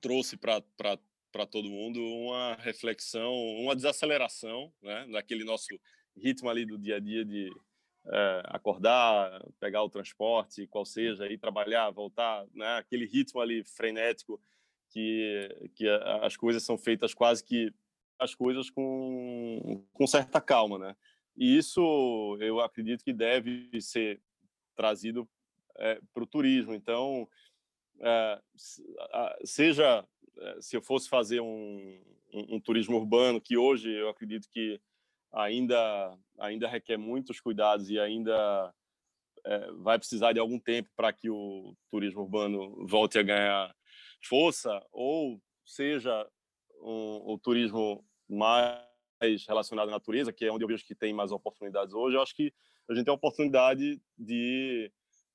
trouxe 0.00 0.36
para 0.36 0.62
para 1.32 1.46
todo 1.46 1.68
mundo 1.68 2.00
uma 2.00 2.54
reflexão, 2.56 3.32
uma 3.58 3.74
desaceleração, 3.76 4.72
né, 4.82 5.06
daquele 5.12 5.44
nosso 5.44 5.68
ritmo 6.16 6.48
ali 6.48 6.66
do 6.66 6.78
dia 6.78 6.96
a 6.96 7.00
dia 7.00 7.24
de 7.24 7.50
é, 8.06 8.42
acordar, 8.46 9.44
pegar 9.58 9.82
o 9.82 9.90
transporte, 9.90 10.66
qual 10.66 10.84
seja, 10.84 11.26
ir 11.26 11.38
trabalhar, 11.38 11.90
voltar, 11.90 12.46
né, 12.52 12.78
aquele 12.78 13.06
ritmo 13.06 13.40
ali 13.40 13.64
frenético 13.64 14.40
que 14.90 15.70
que 15.74 15.88
as 16.22 16.36
coisas 16.36 16.62
são 16.64 16.76
feitas 16.76 17.14
quase 17.14 17.44
que 17.44 17.72
as 18.18 18.34
coisas 18.34 18.68
com 18.70 19.84
com 19.92 20.06
certa 20.06 20.40
calma, 20.40 20.78
né? 20.78 20.96
E 21.36 21.56
isso 21.56 22.36
eu 22.40 22.60
acredito 22.60 23.04
que 23.04 23.12
deve 23.12 23.70
ser 23.80 24.20
trazido 24.76 25.28
é, 25.76 26.00
para 26.12 26.22
o 26.22 26.26
turismo. 26.26 26.74
Então, 26.74 27.28
é, 28.00 28.42
seja 29.44 30.06
se 30.60 30.76
eu 30.76 30.82
fosse 30.82 31.08
fazer 31.08 31.40
um, 31.40 32.02
um, 32.32 32.56
um, 32.56 32.60
turismo 32.60 32.96
urbano, 32.96 33.40
que 33.40 33.56
hoje 33.56 33.90
eu 33.90 34.08
acredito 34.08 34.48
que 34.50 34.80
ainda 35.32 36.18
ainda 36.38 36.68
requer 36.68 36.96
muitos 36.96 37.40
cuidados 37.40 37.90
e 37.90 37.98
ainda 37.98 38.74
é, 39.44 39.72
vai 39.72 39.98
precisar 39.98 40.32
de 40.32 40.40
algum 40.40 40.58
tempo 40.58 40.90
para 40.96 41.12
que 41.12 41.30
o 41.30 41.74
turismo 41.90 42.22
urbano 42.22 42.86
volte 42.86 43.18
a 43.18 43.22
ganhar 43.22 43.74
força, 44.22 44.84
ou 44.92 45.40
seja 45.64 46.26
um, 46.82 47.32
o 47.32 47.38
turismo 47.38 48.04
mais 48.28 49.46
relacionado 49.46 49.88
à 49.88 49.92
natureza, 49.92 50.32
que 50.32 50.44
é 50.44 50.52
onde 50.52 50.64
eu 50.64 50.68
vejo 50.68 50.84
que 50.84 50.94
tem 50.94 51.12
mais 51.12 51.32
oportunidades 51.32 51.94
hoje, 51.94 52.16
eu 52.16 52.22
acho 52.22 52.34
que 52.34 52.52
a 52.88 52.94
gente 52.94 53.04
tem 53.04 53.12
a 53.12 53.14
oportunidade 53.14 54.00
de, 54.18 54.90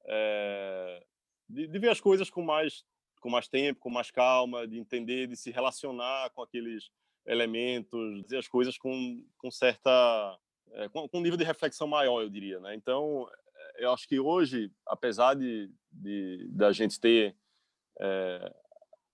é, 0.06 1.04
de, 1.48 1.68
de 1.68 1.80
ver 1.80 1.90
as 1.90 2.02
coisas 2.02 2.30
com 2.30 2.42
mais 2.42 2.84
com 3.26 3.30
mais 3.32 3.48
tempo, 3.48 3.80
com 3.80 3.90
mais 3.90 4.12
calma, 4.12 4.68
de 4.68 4.78
entender, 4.78 5.26
de 5.26 5.36
se 5.36 5.50
relacionar 5.50 6.30
com 6.36 6.44
aqueles 6.44 6.92
elementos, 7.26 8.22
dizer 8.22 8.38
as 8.38 8.48
coisas 8.48 8.78
com, 8.78 9.26
com 9.40 9.50
certa 9.50 10.38
é, 10.74 10.88
com, 10.90 11.10
com, 11.10 11.18
um 11.18 11.22
nível 11.22 11.38
de 11.38 11.44
reflexão 11.44 11.88
maior, 11.88 12.22
eu 12.22 12.30
diria, 12.30 12.60
né? 12.60 12.76
Então, 12.76 13.28
eh, 13.32 13.86
eu 13.86 13.92
acho 13.92 14.08
que 14.08 14.20
hoje, 14.20 14.72
apesar 14.86 15.34
de, 15.34 15.72
de 15.92 16.48
da 16.52 16.72
gente 16.72 17.00
ter 17.00 17.36
é, 18.00 18.54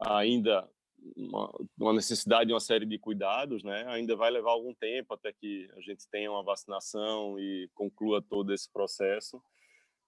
ainda 0.02 0.70
uma, 1.16 1.50
uma, 1.80 1.94
necessidade 1.94 2.48
de 2.48 2.54
uma 2.54 2.60
série 2.60 2.86
de 2.86 3.00
cuidados, 3.00 3.64
né? 3.64 3.86
Ainda 3.88 4.14
vai 4.14 4.30
levar 4.30 4.52
algum 4.52 4.74
tempo 4.74 5.14
até 5.14 5.32
que 5.32 5.70
a 5.78 5.80
gente 5.80 6.06
tenha 6.12 6.30
uma 6.30 6.44
vacinação 6.44 7.40
e 7.40 7.70
conclua 7.74 8.22
todo 8.22 8.54
esse 8.54 8.70
processo. 8.70 9.42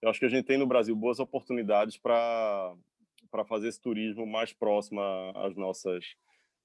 Eu 0.02 0.10
acho 0.10 0.18
que 0.18 0.26
a 0.26 0.28
gente 0.28 0.44
tem 0.44 0.58
no 0.58 0.66
Brasil 0.66 0.94
boas 0.94 1.18
oportunidades 1.18 1.96
para 1.96 2.76
para 3.34 3.44
fazer 3.44 3.66
esse 3.66 3.80
turismo 3.80 4.24
mais 4.24 4.52
próximo 4.52 5.00
às 5.34 5.56
nossas 5.56 6.04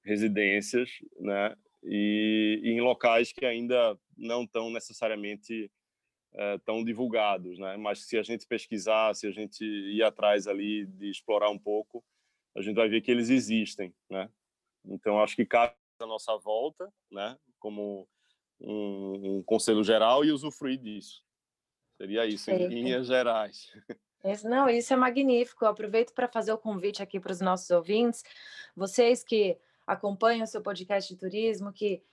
residências, 0.06 0.88
né? 1.20 1.56
E, 1.84 2.62
e 2.64 2.70
em 2.70 2.80
locais 2.80 3.32
que 3.32 3.44
ainda 3.44 4.00
não 4.16 4.44
estão 4.44 4.70
necessariamente 4.70 5.72
é, 6.36 6.60
tão 6.60 6.84
divulgados, 6.84 7.58
né? 7.58 7.76
Mas 7.76 8.06
se 8.06 8.20
a 8.20 8.22
gente 8.22 8.46
pesquisar, 8.46 9.16
se 9.16 9.26
a 9.26 9.32
gente 9.32 9.66
ir 9.66 10.04
atrás 10.04 10.46
ali 10.46 10.86
de 10.86 11.10
explorar 11.10 11.50
um 11.50 11.58
pouco, 11.58 12.06
a 12.56 12.62
gente 12.62 12.76
vai 12.76 12.88
ver 12.88 13.02
que 13.02 13.10
eles 13.10 13.32
existem, 13.32 13.92
né? 14.08 14.30
Então 14.86 15.20
acho 15.24 15.36
que 15.36 15.48
cabe 15.48 15.74
a 16.00 16.06
nossa 16.06 16.38
volta, 16.38 16.88
né? 17.12 17.36
Como 17.58 18.08
um, 18.62 19.40
um 19.40 19.44
conselho 19.44 19.84
geral 19.84 20.24
e 20.24 20.32
usufruir 20.32 20.78
disso. 20.78 21.24
Seria 21.98 22.28
isso, 22.28 22.52
em 22.52 22.68
linhas 22.68 23.08
gerais. 23.08 23.72
Não, 24.44 24.70
isso 24.70 24.94
é 24.94 24.98
magnífico. 24.98 25.64
Eu 25.64 25.70
aproveito 25.70 26.14
para 26.14 26.28
fazer 26.28 26.52
o 26.52 26.58
convite 26.58 27.02
aqui 27.02 27.20
para 27.20 27.32
os 27.32 27.40
nossos 27.40 27.70
ouvintes, 27.70 28.24
vocês 28.76 29.24
que 29.24 29.58
acompanham 29.88 30.44
o 30.44 30.48
seu 30.48 30.62
podcast 30.62 31.12
de 31.12 31.20
turismo, 31.20 31.74
que 31.74 32.04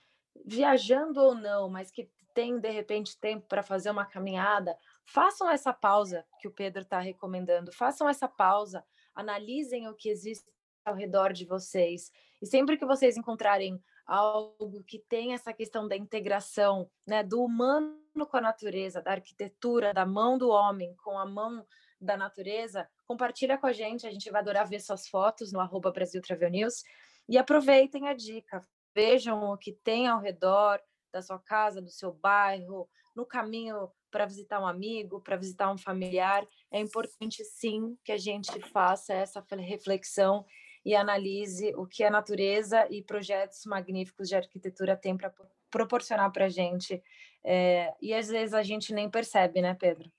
viajando 0.45 1.21
ou 1.21 1.35
não, 1.35 1.69
mas 1.69 1.91
que 1.91 2.09
tem 2.33 2.59
de 2.59 2.69
repente 2.69 3.19
tempo 3.19 3.47
para 3.47 3.63
fazer 3.63 3.89
uma 3.89 4.05
caminhada, 4.05 4.77
façam 5.03 5.49
essa 5.49 5.73
pausa 5.73 6.25
que 6.39 6.47
o 6.47 6.51
Pedro 6.51 6.83
está 6.83 6.99
recomendando, 6.99 7.71
façam 7.71 8.07
essa 8.07 8.27
pausa, 8.27 8.85
analisem 9.15 9.87
o 9.87 9.95
que 9.95 10.09
existe 10.09 10.45
ao 10.85 10.93
redor 10.93 11.33
de 11.33 11.45
vocês. 11.45 12.11
E 12.41 12.45
sempre 12.45 12.77
que 12.77 12.85
vocês 12.85 13.17
encontrarem 13.17 13.81
algo 14.05 14.83
que 14.83 14.99
tem 14.99 15.33
essa 15.33 15.51
questão 15.51 15.87
da 15.87 15.97
integração, 15.97 16.89
né, 17.05 17.23
do 17.23 17.43
humano 17.43 17.97
com 18.29 18.37
a 18.37 18.41
natureza, 18.41 19.01
da 19.01 19.11
arquitetura, 19.11 19.93
da 19.93 20.05
mão 20.05 20.37
do 20.37 20.49
homem 20.49 20.95
com 21.03 21.17
a 21.17 21.25
mão 21.25 21.65
da 21.99 22.15
natureza, 22.15 22.87
compartilha 23.05 23.57
com 23.57 23.67
a 23.67 23.73
gente, 23.73 24.05
a 24.05 24.11
gente 24.11 24.29
vai 24.29 24.41
adorar 24.41 24.67
ver 24.67 24.79
suas 24.79 25.07
fotos 25.07 25.51
no 25.51 25.59
arroba 25.59 25.91
Brasil 25.91 26.21
Travel 26.21 26.49
News 26.49 26.83
e 27.27 27.37
aproveitem 27.37 28.07
a 28.07 28.13
dica, 28.13 28.65
vejam 28.95 29.43
o 29.43 29.57
que 29.57 29.73
tem 29.73 30.07
ao 30.07 30.19
redor 30.19 30.79
da 31.11 31.21
sua 31.21 31.39
casa, 31.39 31.81
do 31.81 31.89
seu 31.89 32.13
bairro, 32.13 32.89
no 33.15 33.25
caminho 33.25 33.91
para 34.11 34.25
visitar 34.25 34.59
um 34.61 34.67
amigo, 34.67 35.21
para 35.21 35.35
visitar 35.35 35.71
um 35.71 35.77
familiar, 35.77 36.47
é 36.71 36.79
importante 36.79 37.43
sim 37.43 37.97
que 38.03 38.11
a 38.11 38.17
gente 38.17 38.59
faça 38.69 39.13
essa 39.13 39.43
reflexão 39.57 40.45
e 40.85 40.95
analise 40.95 41.73
o 41.75 41.85
que 41.85 42.03
a 42.03 42.09
natureza 42.09 42.87
e 42.89 43.03
projetos 43.03 43.65
magníficos 43.65 44.29
de 44.29 44.35
arquitetura 44.35 44.95
têm 44.95 45.17
para 45.17 45.33
proporcionar 45.69 46.31
para 46.31 46.45
a 46.45 46.49
gente. 46.49 47.03
É, 47.43 47.93
e 48.01 48.13
às 48.13 48.29
vezes 48.29 48.53
a 48.53 48.63
gente 48.63 48.93
nem 48.93 49.09
percebe, 49.09 49.61
né, 49.61 49.73
Pedro? 49.73 50.09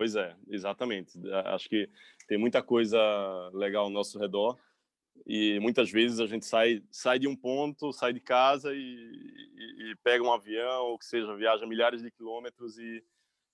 Pois 0.00 0.16
é, 0.16 0.34
exatamente. 0.48 1.12
Acho 1.44 1.68
que 1.68 1.86
tem 2.26 2.38
muita 2.38 2.62
coisa 2.62 2.98
legal 3.52 3.84
ao 3.84 3.90
nosso 3.90 4.18
redor 4.18 4.58
e 5.26 5.60
muitas 5.60 5.90
vezes 5.90 6.20
a 6.20 6.26
gente 6.26 6.46
sai 6.46 6.82
sai 6.90 7.18
de 7.18 7.28
um 7.28 7.36
ponto, 7.36 7.92
sai 7.92 8.14
de 8.14 8.20
casa 8.20 8.72
e, 8.72 8.78
e, 8.78 9.90
e 9.90 9.96
pega 10.02 10.24
um 10.24 10.32
avião 10.32 10.86
ou 10.86 10.98
que 10.98 11.04
seja 11.04 11.36
viaja 11.36 11.66
milhares 11.66 12.00
de 12.00 12.10
quilômetros 12.10 12.78
e, 12.78 13.04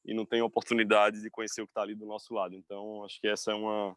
e 0.04 0.14
não 0.14 0.24
tem 0.24 0.40
oportunidade 0.40 1.20
de 1.20 1.28
conhecer 1.30 1.62
o 1.62 1.66
que 1.66 1.72
está 1.72 1.82
ali 1.82 1.96
do 1.96 2.06
nosso 2.06 2.32
lado. 2.32 2.54
Então 2.54 3.02
acho 3.04 3.20
que 3.20 3.26
essa 3.26 3.50
é 3.50 3.54
uma 3.56 3.96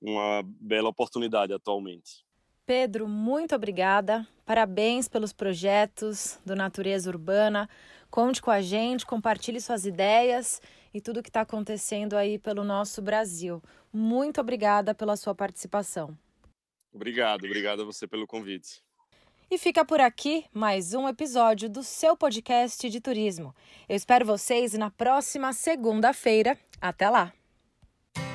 uma 0.00 0.42
bela 0.46 0.88
oportunidade 0.88 1.52
atualmente. 1.52 2.24
Pedro, 2.64 3.06
muito 3.06 3.54
obrigada. 3.54 4.26
Parabéns 4.46 5.08
pelos 5.08 5.34
projetos 5.34 6.40
do 6.42 6.56
Natureza 6.56 7.10
Urbana. 7.10 7.68
Conte 8.10 8.40
com 8.40 8.50
a 8.50 8.62
gente, 8.62 9.04
compartilhe 9.04 9.60
suas 9.60 9.84
ideias 9.84 10.62
e 10.96 11.00
tudo 11.00 11.22
que 11.22 11.28
está 11.28 11.42
acontecendo 11.42 12.16
aí 12.16 12.38
pelo 12.38 12.64
nosso 12.64 13.02
Brasil. 13.02 13.62
Muito 13.92 14.40
obrigada 14.40 14.94
pela 14.94 15.14
sua 15.14 15.34
participação. 15.34 16.16
Obrigado, 16.90 17.44
obrigado 17.44 17.82
a 17.82 17.84
você 17.84 18.06
pelo 18.06 18.26
convite. 18.26 18.82
E 19.50 19.58
fica 19.58 19.84
por 19.84 20.00
aqui 20.00 20.46
mais 20.54 20.94
um 20.94 21.06
episódio 21.06 21.68
do 21.68 21.82
seu 21.82 22.16
podcast 22.16 22.88
de 22.88 22.98
turismo. 22.98 23.54
Eu 23.86 23.94
espero 23.94 24.24
vocês 24.24 24.72
na 24.72 24.90
próxima 24.90 25.52
segunda-feira. 25.52 26.58
Até 26.80 27.10
lá! 27.10 27.32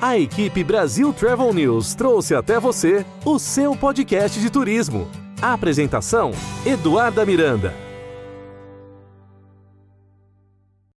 A 0.00 0.16
equipe 0.16 0.62
Brasil 0.62 1.12
Travel 1.12 1.52
News 1.52 1.96
trouxe 1.96 2.34
até 2.34 2.60
você 2.60 3.04
o 3.26 3.40
seu 3.40 3.76
podcast 3.76 4.40
de 4.40 4.48
turismo. 4.48 5.10
A 5.42 5.52
apresentação: 5.52 6.30
Eduarda 6.64 7.26
Miranda. 7.26 7.91